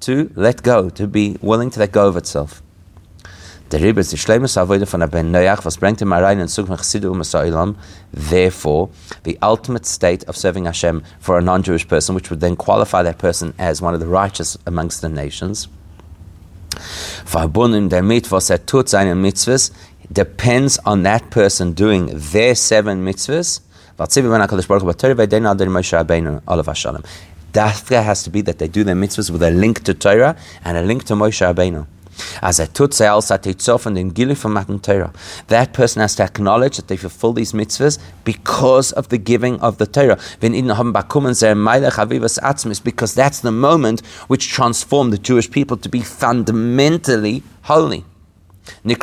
to 0.00 0.30
let 0.34 0.62
go, 0.62 0.90
to 0.90 1.06
be 1.06 1.36
willing 1.40 1.70
to 1.70 1.78
let 1.78 1.92
go 1.92 2.08
of 2.08 2.16
itself. 2.16 2.61
Der 3.72 3.80
Rebbe 3.80 4.02
ist 4.02 4.12
die 4.12 4.18
schlimmste 4.18 4.60
Avoide 4.60 4.84
von 4.84 5.00
Ben 5.08 5.32
Noach, 5.32 5.64
was 5.64 5.78
bringt 5.78 6.02
him 6.02 6.12
rein 6.12 6.38
in 6.38 6.46
Zug 6.48 6.66
von 6.66 6.76
Chassidu 6.76 7.74
Therefore, 8.12 8.90
the 9.24 9.38
ultimate 9.40 9.86
state 9.86 10.28
of 10.28 10.36
serving 10.36 10.66
Hashem 10.66 11.02
for 11.18 11.38
a 11.38 11.40
non-Jewish 11.40 11.88
person, 11.88 12.14
which 12.14 12.28
would 12.28 12.40
then 12.40 12.54
qualify 12.54 13.02
that 13.02 13.16
person 13.16 13.54
as 13.58 13.80
one 13.80 13.94
of 13.94 14.00
the 14.00 14.06
righteous 14.06 14.58
amongst 14.66 15.00
the 15.00 15.08
nations, 15.08 15.68
verbunden 17.24 17.88
damit, 17.88 18.30
was 18.30 18.50
er 18.50 18.58
tut, 18.58 18.90
seine 18.90 19.14
Mitzvahs, 19.14 19.70
depends 20.12 20.78
on 20.84 21.02
that 21.04 21.30
person 21.30 21.72
doing 21.72 22.10
their 22.12 22.54
seven 22.54 23.02
mitzvahs. 23.06 23.62
That 23.96 24.14
has 28.04 28.22
to 28.22 28.30
be 28.30 28.42
that 28.42 28.58
they 28.58 28.68
do 28.68 28.84
their 28.84 28.94
mitzvahs 28.94 29.30
with 29.30 29.42
a 29.42 29.50
link 29.50 29.82
to 29.84 29.94
Torah 29.94 30.36
and 30.62 30.76
a 30.76 30.82
link 30.82 31.04
to 31.04 31.14
Moshe 31.14 31.40
Rabbeinu. 31.40 31.86
As 32.40 32.60
a 32.60 32.66
tutze 32.66 33.08
also 33.10 33.36
teitzof 33.36 33.86
and 33.86 33.98
in 33.98 34.10
gili 34.10 34.34
from 34.34 34.52
Matan 34.54 34.80
Torah. 34.80 35.12
That 35.48 35.72
person 35.72 36.00
has 36.00 36.14
to 36.16 36.24
acknowledge 36.24 36.76
that 36.76 36.88
they 36.88 36.96
fulfill 36.96 37.32
these 37.32 37.52
mitzvahs 37.52 37.98
because 38.24 38.92
of 38.92 39.08
the 39.08 39.18
giving 39.18 39.60
of 39.60 39.78
the 39.78 39.86
Torah. 39.86 40.18
Because 42.84 43.14
that's 43.14 43.40
the 43.40 43.50
moment 43.50 44.00
which 44.28 44.48
transformed 44.48 45.12
the 45.12 45.18
Jewish 45.18 45.50
people 45.50 45.76
to 45.76 45.88
be 45.88 46.00
fundamentally 46.00 47.42
holy. 47.62 48.04
as 48.84 48.94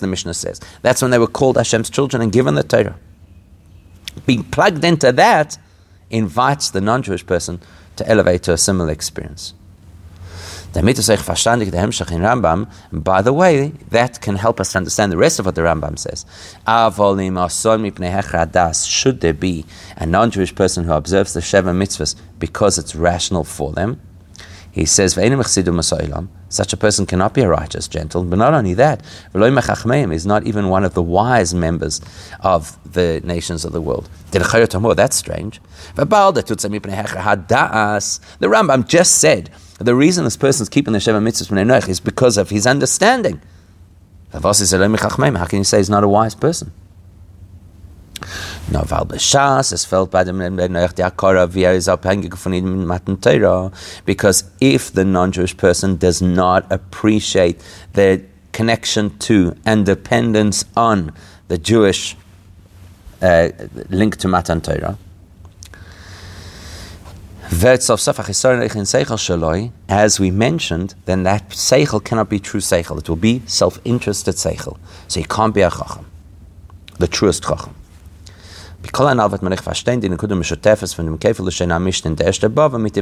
the 0.00 0.06
Mishnah 0.08 0.34
says. 0.34 0.60
That's 0.82 1.02
when 1.02 1.10
they 1.10 1.18
were 1.18 1.26
called 1.26 1.56
Hashem's 1.56 1.90
children 1.90 2.22
and 2.22 2.32
given 2.32 2.54
the 2.54 2.62
Torah. 2.62 2.96
Being 4.26 4.44
plugged 4.44 4.84
into 4.84 5.10
that 5.12 5.58
invites 6.10 6.70
the 6.70 6.80
non 6.80 7.02
Jewish 7.02 7.26
person 7.26 7.60
to 7.96 8.08
elevate 8.08 8.42
to 8.44 8.52
a 8.52 8.58
similar 8.58 8.90
experience. 8.90 9.54
Damit 10.72 10.98
es 10.98 11.10
euch 11.10 11.20
verstandig 11.20 11.70
der 11.70 11.80
Hemmschach 11.82 12.10
in 12.10 12.22
Rambam, 12.22 12.66
by 12.90 13.22
the 13.22 13.34
way, 13.34 13.72
that 13.90 14.22
can 14.22 14.36
help 14.36 14.58
us 14.58 14.74
understand 14.74 15.12
the 15.12 15.18
rest 15.18 15.38
of 15.38 15.44
what 15.44 15.54
the 15.54 15.60
Rambam 15.60 15.98
says. 15.98 16.24
Should 18.88 19.20
there 19.20 19.34
be 19.34 19.66
a 19.98 20.06
non-Jewish 20.06 20.54
person 20.54 20.84
who 20.84 20.94
observes 20.94 21.34
the 21.34 21.40
Sheva 21.40 21.74
mitzvahs 21.76 22.16
because 22.38 22.78
it's 22.78 22.94
rational 22.94 23.44
for 23.44 23.72
them? 23.72 24.00
He 24.70 24.86
says, 24.86 25.12
such 26.48 26.72
a 26.72 26.76
person 26.78 27.04
cannot 27.04 27.34
be 27.34 27.42
a 27.42 27.48
righteous 27.48 27.86
gentle, 27.88 28.24
but 28.24 28.38
not 28.38 28.54
only 28.54 28.72
that, 28.72 29.02
is 29.34 30.24
not 30.26 30.46
even 30.46 30.70
one 30.70 30.84
of 30.84 30.94
the 30.94 31.02
wise 31.02 31.52
members 31.52 32.00
of 32.40 32.78
the 32.90 33.20
nations 33.22 33.66
of 33.66 33.72
the 33.72 33.82
world. 33.82 34.08
That's 34.30 35.16
strange. 35.16 35.60
The 35.94 36.06
Rambam 38.46 38.88
just 38.88 39.18
said 39.18 39.50
the 39.82 39.94
reason 39.94 40.24
this 40.24 40.36
person 40.36 40.62
is 40.62 40.68
keeping 40.68 40.92
the 40.92 40.98
Sheva 40.98 41.22
mitzvahs 41.22 41.88
is 41.88 42.00
because 42.00 42.36
of 42.36 42.50
his 42.50 42.66
understanding. 42.66 43.40
How 44.32 44.40
can 44.40 45.58
you 45.58 45.64
say 45.64 45.78
he's 45.78 45.90
not 45.90 46.04
a 46.04 46.08
wise 46.08 46.34
person? 46.34 46.72
Er 48.72 48.82
ist 51.74 51.88
abhängig 51.88 52.36
von 52.36 52.52
ihm 52.52 52.86
Matan 52.86 53.18
because 54.06 54.44
if 54.60 54.92
the 54.92 55.04
non-Jewish 55.04 55.56
person 55.56 55.98
does 55.98 56.22
not 56.22 56.70
appreciate 56.70 57.60
the 57.92 58.20
connection 58.52 59.18
to 59.18 59.54
and 59.66 59.84
dependence 59.84 60.64
on 60.76 61.12
the 61.48 61.58
Jewish 61.58 62.16
uh, 63.20 63.48
link 63.90 64.16
to 64.18 64.28
Matan 64.28 64.60
Torah, 64.60 64.96
as 69.88 70.18
we 70.18 70.30
mentioned, 70.30 70.94
then 71.04 71.22
that 71.24 71.50
seichel 71.50 72.02
cannot 72.02 72.30
be 72.30 72.38
true 72.38 72.60
seichel. 72.60 72.98
It 72.98 73.08
will 73.08 73.16
be 73.16 73.42
self-interested 73.46 74.36
seichel. 74.36 74.78
So 75.06 75.20
he 75.20 75.26
can't 75.26 75.54
be 75.54 75.60
a 75.60 75.70
chacham, 75.70 76.06
the 76.98 77.06
truest 77.06 77.42
chacham. 77.42 77.74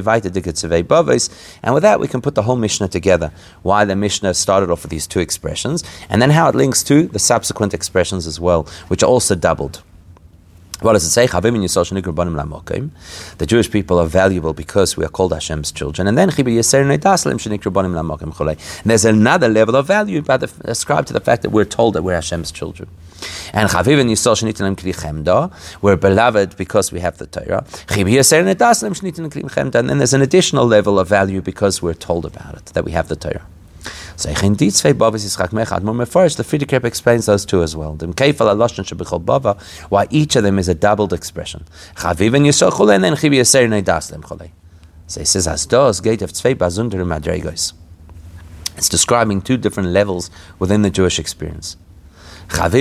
Weite 0.03 0.29
dicke 0.29 0.53
zwei 0.53 0.83
Bavas, 0.83 1.29
and 1.63 1.73
with 1.73 1.83
that 1.83 1.99
we 1.99 2.07
can 2.07 2.21
put 2.21 2.35
the 2.35 2.43
whole 2.43 2.57
Mishnah 2.57 2.89
together. 2.89 3.31
Why 3.63 3.85
the 3.85 3.95
Mishnah 3.95 4.33
started 4.33 4.69
off 4.69 4.83
with 4.83 4.91
these 4.91 5.07
two 5.07 5.21
expressions, 5.21 5.83
and 6.09 6.21
then 6.21 6.29
how 6.29 6.49
it 6.49 6.55
links 6.55 6.83
to 6.83 7.07
the 7.07 7.19
subsequent 7.19 7.73
expressions 7.73 8.27
as 8.27 8.39
well, 8.39 8.67
which 8.89 9.01
are 9.01 9.07
also 9.07 9.33
doubled. 9.33 9.81
What 10.81 10.93
does 10.93 11.03
it 11.03 11.11
say? 11.11 11.27
The 13.37 13.45
Jewish 13.45 13.69
people 13.69 13.99
are 13.99 14.07
valuable 14.07 14.53
because 14.53 14.97
we 14.97 15.05
are 15.05 15.09
called 15.09 15.31
Hashem's 15.31 15.71
children. 15.71 16.07
And 16.07 16.17
then 16.17 16.31
there's 18.85 19.05
another 19.05 19.47
level 19.47 19.75
of 19.75 19.87
value 19.87 20.23
ascribed 20.65 21.07
to 21.07 21.13
the 21.13 21.19
fact 21.19 21.43
that 21.43 21.51
we're 21.51 21.65
told 21.65 21.93
that 21.93 22.03
we're 22.03 22.15
Hashem's 22.15 22.51
children. 22.51 22.89
And 23.53 23.69
we're 25.81 25.97
beloved 25.97 26.57
because 26.57 26.91
we 26.91 26.99
have 27.01 27.17
the 27.17 27.27
Torah. 27.27 27.63
And 27.89 29.89
then 29.89 29.99
there's 29.99 30.13
an 30.13 30.21
additional 30.21 30.65
level 30.65 30.97
of 30.97 31.07
value 31.07 31.41
because 31.41 31.83
we're 31.83 31.93
told 31.93 32.25
about 32.25 32.55
it, 32.55 32.65
that 32.73 32.83
we 32.83 32.93
have 32.93 33.07
the 33.07 33.15
Torah. 33.15 33.45
So 34.21 34.29
in 34.29 34.53
these 34.53 34.79
two 34.79 34.93
Babas 34.93 35.25
Yitzchak 35.25 35.49
Mechad, 35.49 35.81
more 35.81 36.05
first, 36.05 36.37
the 36.37 36.43
Frierdiker 36.43 36.83
explains 36.83 37.25
those 37.25 37.43
two 37.43 37.63
as 37.63 37.75
well. 37.75 37.95
The 37.95 38.05
Mkeifel 38.05 38.53
Aloshon 38.53 38.85
Shebichol 38.85 39.25
Bava, 39.25 39.59
why 39.89 40.05
each 40.11 40.35
of 40.35 40.43
them 40.43 40.59
is 40.59 40.69
a 40.69 40.75
doubled 40.75 41.11
expression. 41.11 41.65
Chaviv 41.95 42.35
and 42.35 42.45
Yisol 42.45 42.69
Chule, 42.69 42.93
and 42.93 43.03
then 43.03 43.13
Chibi 43.13 43.37
Yaser 43.37 43.67
Neidas 43.67 44.11
Lem 44.11 44.21
Chule. 44.21 44.51
So 45.07 45.21
he 45.21 45.25
says, 45.25 45.47
as 45.47 45.65
dos 45.65 46.01
gate 46.01 46.21
of 46.21 46.33
zwei 46.33 46.53
Bazunderim 46.53 47.07
Madregos. 47.07 47.73
It's 48.77 48.89
describing 48.89 49.41
two 49.41 49.57
different 49.57 49.89
levels 49.89 50.29
within 50.59 50.83
the 50.83 50.91
Jewish 50.91 51.17
experience. 51.17 51.75
When 52.53 52.71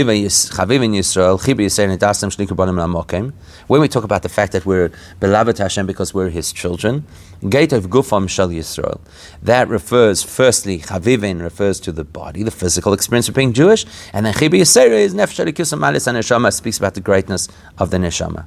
we 3.81 3.89
talk 3.89 4.05
about 4.05 4.23
the 4.23 4.29
fact 4.29 4.53
that 4.53 4.67
we're 4.67 4.91
beloved 5.21 5.59
Hashem 5.59 5.87
because 5.87 6.13
we're 6.13 6.29
His 6.29 6.53
children, 6.53 7.07
gate 7.49 7.73
of 7.73 7.89
gufam 7.89 8.29
shal 8.29 8.49
Yisrael, 8.49 9.01
that 9.43 9.69
refers 9.69 10.23
firstly 10.25 10.81
chavivin 10.81 11.41
refers 11.41 11.79
to 11.81 11.93
the 11.93 12.05
body, 12.05 12.43
the 12.43 12.51
physical 12.51 12.93
experience 12.93 13.29
of 13.29 13.37
being 13.37 13.53
Jewish, 13.53 13.87
and 14.13 14.27
then 14.27 14.35
chibi 14.35 14.61
yisera 14.61 14.99
is 14.99 15.15
nefesh 15.15 15.45
alikusam 15.45 15.87
and 15.87 15.97
neshama 16.19 16.53
speaks 16.53 16.79
about 16.79 16.95
the 16.95 17.01
greatness 17.01 17.49
of 17.79 17.91
the 17.91 17.97
neshama. 17.99 18.47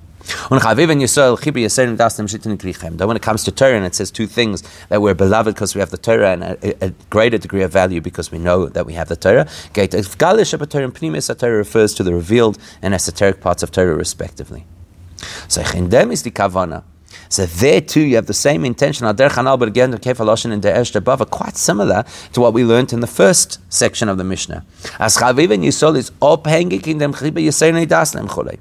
When 0.49 0.57
it 0.57 0.63
comes 3.21 3.43
to 3.43 3.51
Torah, 3.51 3.75
and 3.75 3.85
it 3.85 3.95
says 3.95 4.11
two 4.11 4.27
things 4.27 4.63
that 4.87 5.01
we're 5.01 5.13
beloved 5.13 5.53
because 5.53 5.75
we 5.75 5.79
have 5.79 5.89
the 5.89 5.97
Torah, 5.97 6.31
and 6.31 6.43
a, 6.43 6.85
a 6.85 6.89
greater 7.09 7.37
degree 7.37 7.61
of 7.61 7.71
value 7.71 7.99
because 7.99 8.31
we 8.31 8.39
know 8.39 8.67
that 8.67 8.85
we 8.85 8.93
have 8.93 9.09
the 9.09 9.17
Torah. 9.17 9.47
Torah 9.73 11.57
refers 11.57 11.93
to 11.93 12.03
the 12.03 12.13
revealed 12.13 12.57
and 12.81 12.93
esoteric 12.93 13.41
parts 13.41 13.63
of 13.63 13.71
Torah, 13.71 13.95
respectively. 13.95 14.65
So 15.47 15.61
is 15.61 16.23
the 16.23 16.31
kavana. 16.31 16.83
So 17.29 17.45
there 17.45 17.81
too, 17.81 18.01
you 18.01 18.15
have 18.15 18.27
the 18.27 18.33
same 18.33 18.63
intention. 18.63 19.05
Quite 19.05 21.57
similar 21.57 22.05
to 22.33 22.41
what 22.41 22.53
we 22.53 22.63
learned 22.63 22.93
in 22.93 23.01
the 23.01 23.07
first 23.07 23.73
section 23.73 24.07
of 24.07 24.17
the 24.17 24.23
Mishnah. 24.23 24.63
As 24.99 25.17
chaviv 25.17 25.53
and 25.53 25.63
yisol 25.63 25.97
is 25.97 26.11
ophängig 26.21 26.87
in 26.87 26.99
dem 26.99 27.13
chiba 27.13 27.43
yisayne 27.43 27.85
dasnem 27.87 28.27
chulei. 28.27 28.59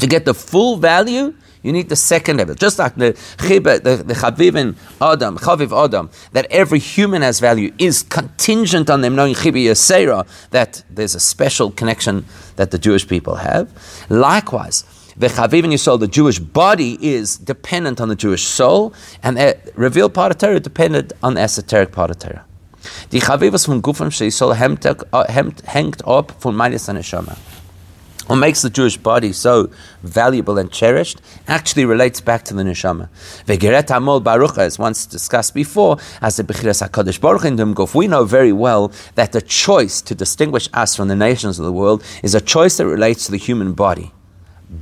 To 0.00 0.06
get 0.06 0.24
the 0.24 0.34
full 0.34 0.76
value, 0.76 1.34
you 1.62 1.72
need 1.72 1.88
the 1.88 1.96
second 1.96 2.36
level. 2.36 2.54
Just 2.54 2.78
like 2.78 2.94
the 2.96 3.12
chiba, 3.38 3.82
the, 3.82 3.96
the 3.96 4.14
chavivin 4.14 4.76
adam, 5.00 5.36
chaviv 5.38 5.72
adam, 5.84 6.10
that 6.32 6.46
every 6.50 6.78
human 6.78 7.22
has 7.22 7.40
value 7.40 7.72
is 7.78 8.02
contingent 8.04 8.88
on 8.88 9.00
them 9.00 9.16
knowing 9.16 9.34
chiba 9.34 9.64
yasera, 9.64 10.26
that 10.50 10.84
there's 10.90 11.14
a 11.14 11.20
special 11.20 11.70
connection 11.70 12.24
that 12.56 12.70
the 12.70 12.78
Jewish 12.78 13.08
people 13.08 13.36
have. 13.36 13.68
Likewise, 14.10 14.84
the 15.16 15.28
chavivin 15.28 15.72
yisol, 15.72 15.98
the 15.98 16.06
Jewish 16.06 16.38
body, 16.38 16.98
is 17.00 17.38
dependent 17.38 18.00
on 18.00 18.08
the 18.08 18.16
Jewish 18.16 18.44
soul, 18.44 18.92
and 19.22 19.36
the 19.36 19.56
revealed 19.74 20.14
part 20.14 20.30
of 20.30 20.38
Torah 20.38 20.60
dependent 20.60 21.14
on 21.22 21.34
the 21.34 21.40
esoteric 21.40 21.90
part 21.90 22.10
of 22.10 22.18
Torah. 22.18 22.44
Die 23.10 23.18
Chavivas 23.18 23.66
von 23.66 23.82
Gufam 23.82 24.12
Sheisol 24.12 24.54
hängt 24.54 26.06
ab 26.06 26.32
von 26.38 26.54
meines 26.54 26.86
Neshama. 26.86 27.36
What 28.26 28.36
makes 28.36 28.62
the 28.62 28.70
Jewish 28.70 28.96
body 28.96 29.32
so 29.32 29.70
valuable 30.02 30.58
and 30.58 30.70
cherished 30.70 31.20
actually 31.46 31.84
relates 31.84 32.20
back 32.20 32.42
to 32.46 32.54
the 32.54 32.64
neshama. 32.64 33.08
Vegeret 33.46 33.86
Hamol 33.86 34.20
Baruch, 34.20 34.58
as 34.58 34.80
once 34.80 35.06
discussed 35.06 35.54
before, 35.54 35.98
as 36.20 36.36
the 36.36 36.42
Bechiras 36.42 36.84
Hakadosh 36.84 37.20
Baruch 37.20 37.44
in 37.44 37.56
Dumguf, 37.56 37.94
we 37.94 38.08
know 38.08 38.24
very 38.24 38.52
well 38.52 38.90
that 39.14 39.30
the 39.30 39.40
choice 39.40 40.02
to 40.02 40.16
distinguish 40.16 40.68
us 40.74 40.96
from 40.96 41.06
the 41.06 41.14
nations 41.14 41.60
of 41.60 41.64
the 41.64 41.72
world 41.72 42.02
is 42.24 42.34
a 42.34 42.40
choice 42.40 42.78
that 42.78 42.86
relates 42.86 43.26
to 43.26 43.30
the 43.30 43.38
human 43.38 43.74
body. 43.74 44.10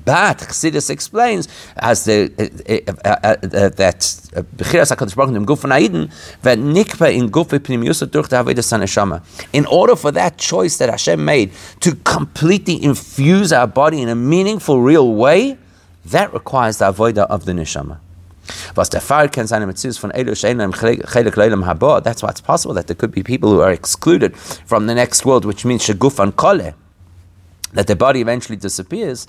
But 0.04 0.38
Chassidus 0.38 0.90
explains 0.90 1.48
as 1.76 2.04
the 2.04 2.32
uh, 2.66 2.92
uh, 3.04 3.16
uh, 3.22 3.36
that 3.70 4.00
Bechiras 4.56 4.94
Hakadosh 4.94 5.16
Baruch 5.16 5.34
Hu 5.34 5.44
Guf 5.44 5.64
Aiden 5.70 6.10
that 6.42 6.58
nikpa 6.58 7.14
in 7.14 7.30
Guf 7.30 7.48
Pnimiusa 7.48 8.10
durch 8.10 8.28
the 8.28 8.36
Avodas 8.36 8.72
Neshama. 8.78 9.22
In 9.52 9.66
order 9.66 9.96
for 9.96 10.12
that 10.12 10.38
choice 10.38 10.78
that 10.78 10.88
Hashem 10.88 11.24
made 11.24 11.52
to 11.80 11.94
completely 12.04 12.82
infuse 12.82 13.52
our 13.52 13.66
body 13.66 14.00
in 14.02 14.08
a 14.08 14.14
meaningful, 14.14 14.80
real 14.80 15.14
way, 15.14 15.58
that 16.06 16.32
requires 16.32 16.78
the 16.78 16.92
avodah 16.92 17.26
of 17.26 17.44
the 17.44 17.52
neshama. 17.52 17.98
That's 18.74 18.92
why 22.22 22.28
it's 22.28 22.40
possible 22.42 22.74
that 22.74 22.86
there 22.86 22.94
could 22.94 23.10
be 23.10 23.22
people 23.22 23.50
who 23.50 23.60
are 23.60 23.72
excluded 23.72 24.36
from 24.36 24.86
the 24.86 24.94
next 24.94 25.24
world, 25.24 25.46
which 25.46 25.64
means 25.64 25.86
Shaguf 25.86 26.22
and 26.22 26.36
Kole 26.36 26.74
that 27.74 27.86
the 27.86 27.96
body 27.96 28.20
eventually 28.20 28.56
disappears, 28.56 29.26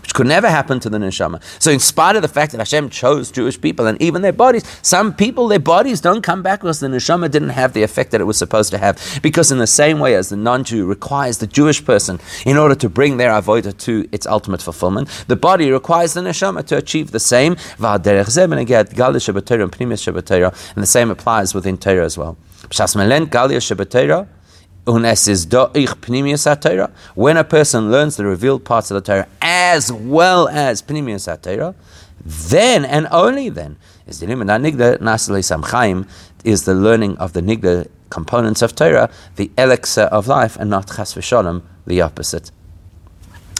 which 0.00 0.14
could 0.14 0.26
never 0.26 0.50
happen 0.50 0.80
to 0.80 0.90
the 0.90 0.98
neshama. 0.98 1.40
So, 1.62 1.70
in 1.70 1.78
spite 1.78 2.16
of 2.16 2.22
the 2.22 2.28
fact 2.28 2.52
that 2.52 2.58
Hashem 2.58 2.90
chose 2.90 3.30
Jewish 3.30 3.60
people 3.60 3.86
and 3.86 4.00
even 4.02 4.22
their 4.22 4.32
bodies, 4.32 4.64
some 4.82 5.14
people, 5.14 5.48
their 5.48 5.58
bodies 5.58 6.00
don't 6.00 6.22
come 6.22 6.42
back 6.42 6.60
because 6.60 6.80
the 6.80 6.88
neshama 6.88 7.30
didn't 7.30 7.50
have 7.50 7.72
the 7.72 7.82
effect 7.82 8.10
that 8.10 8.20
it 8.20 8.24
was 8.24 8.38
supposed 8.38 8.70
to 8.70 8.78
have. 8.78 9.20
Because, 9.22 9.52
in 9.52 9.58
the 9.58 9.66
same 9.66 9.98
way 9.98 10.14
as 10.14 10.28
the 10.30 10.36
non 10.36 10.64
Jew 10.64 10.86
requires 10.86 11.38
the 11.38 11.46
Jewish 11.46 11.84
person 11.84 12.18
in 12.44 12.56
order 12.56 12.74
to 12.74 12.88
bring 12.88 13.16
their 13.16 13.30
avodah 13.30 13.76
to 13.78 14.08
its 14.12 14.26
ultimate 14.26 14.62
fulfillment, 14.62 15.08
the 15.28 15.36
body 15.36 15.70
requires 15.70 16.14
the 16.14 16.22
neshama 16.22 16.64
to 16.66 16.76
achieve 16.76 17.10
the 17.10 17.20
same. 17.20 17.56
And 17.78 17.94
the 20.82 20.86
same 20.86 21.10
applies 21.10 21.54
within 21.54 21.78
Torah 21.78 22.04
as 22.04 22.18
well. 22.18 22.36
When 24.86 25.04
a 25.04 25.14
person 27.44 27.90
learns 27.90 28.16
the 28.16 28.24
revealed 28.24 28.64
parts 28.64 28.90
of 28.90 28.94
the 28.94 29.00
Torah 29.00 29.26
as 29.42 29.92
well 29.92 30.48
as 30.48 30.80
Pnimius 30.82 31.42
Torah, 31.42 31.74
then 32.24 32.84
and 32.84 33.08
only 33.10 33.48
then 33.48 33.76
is 34.06 34.20
the 34.20 34.26
is 36.44 36.64
the 36.64 36.74
learning 36.74 37.18
of 37.18 37.32
the 37.32 37.40
nigda 37.40 37.88
components 38.10 38.62
of 38.62 38.76
Torah, 38.76 39.10
the 39.34 39.50
elixir 39.58 40.02
of 40.02 40.28
life, 40.28 40.56
and 40.56 40.70
not 40.70 40.86
chas 40.86 41.14
v'shalom, 41.14 41.62
the 41.86 42.00
opposite. 42.00 42.52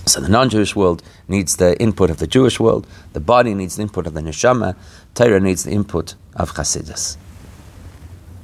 So 0.07 0.21
the 0.21 0.29
non-Jewish 0.29 0.77
world 0.77 1.03
needs 1.27 1.57
the 1.57 1.77
input 1.81 2.11
of 2.11 2.19
the 2.19 2.29
Jewish 2.29 2.61
world. 2.61 2.87
The 3.13 3.19
body 3.19 3.55
needs 3.55 3.75
the 3.75 3.83
input 3.83 4.07
of 4.07 4.15
the 4.15 4.21
neshama. 4.21 4.77
Torah 5.17 5.41
needs 5.41 5.65
the 5.65 5.73
input 5.73 6.15
of 6.37 6.53
Chassidus. 6.53 7.17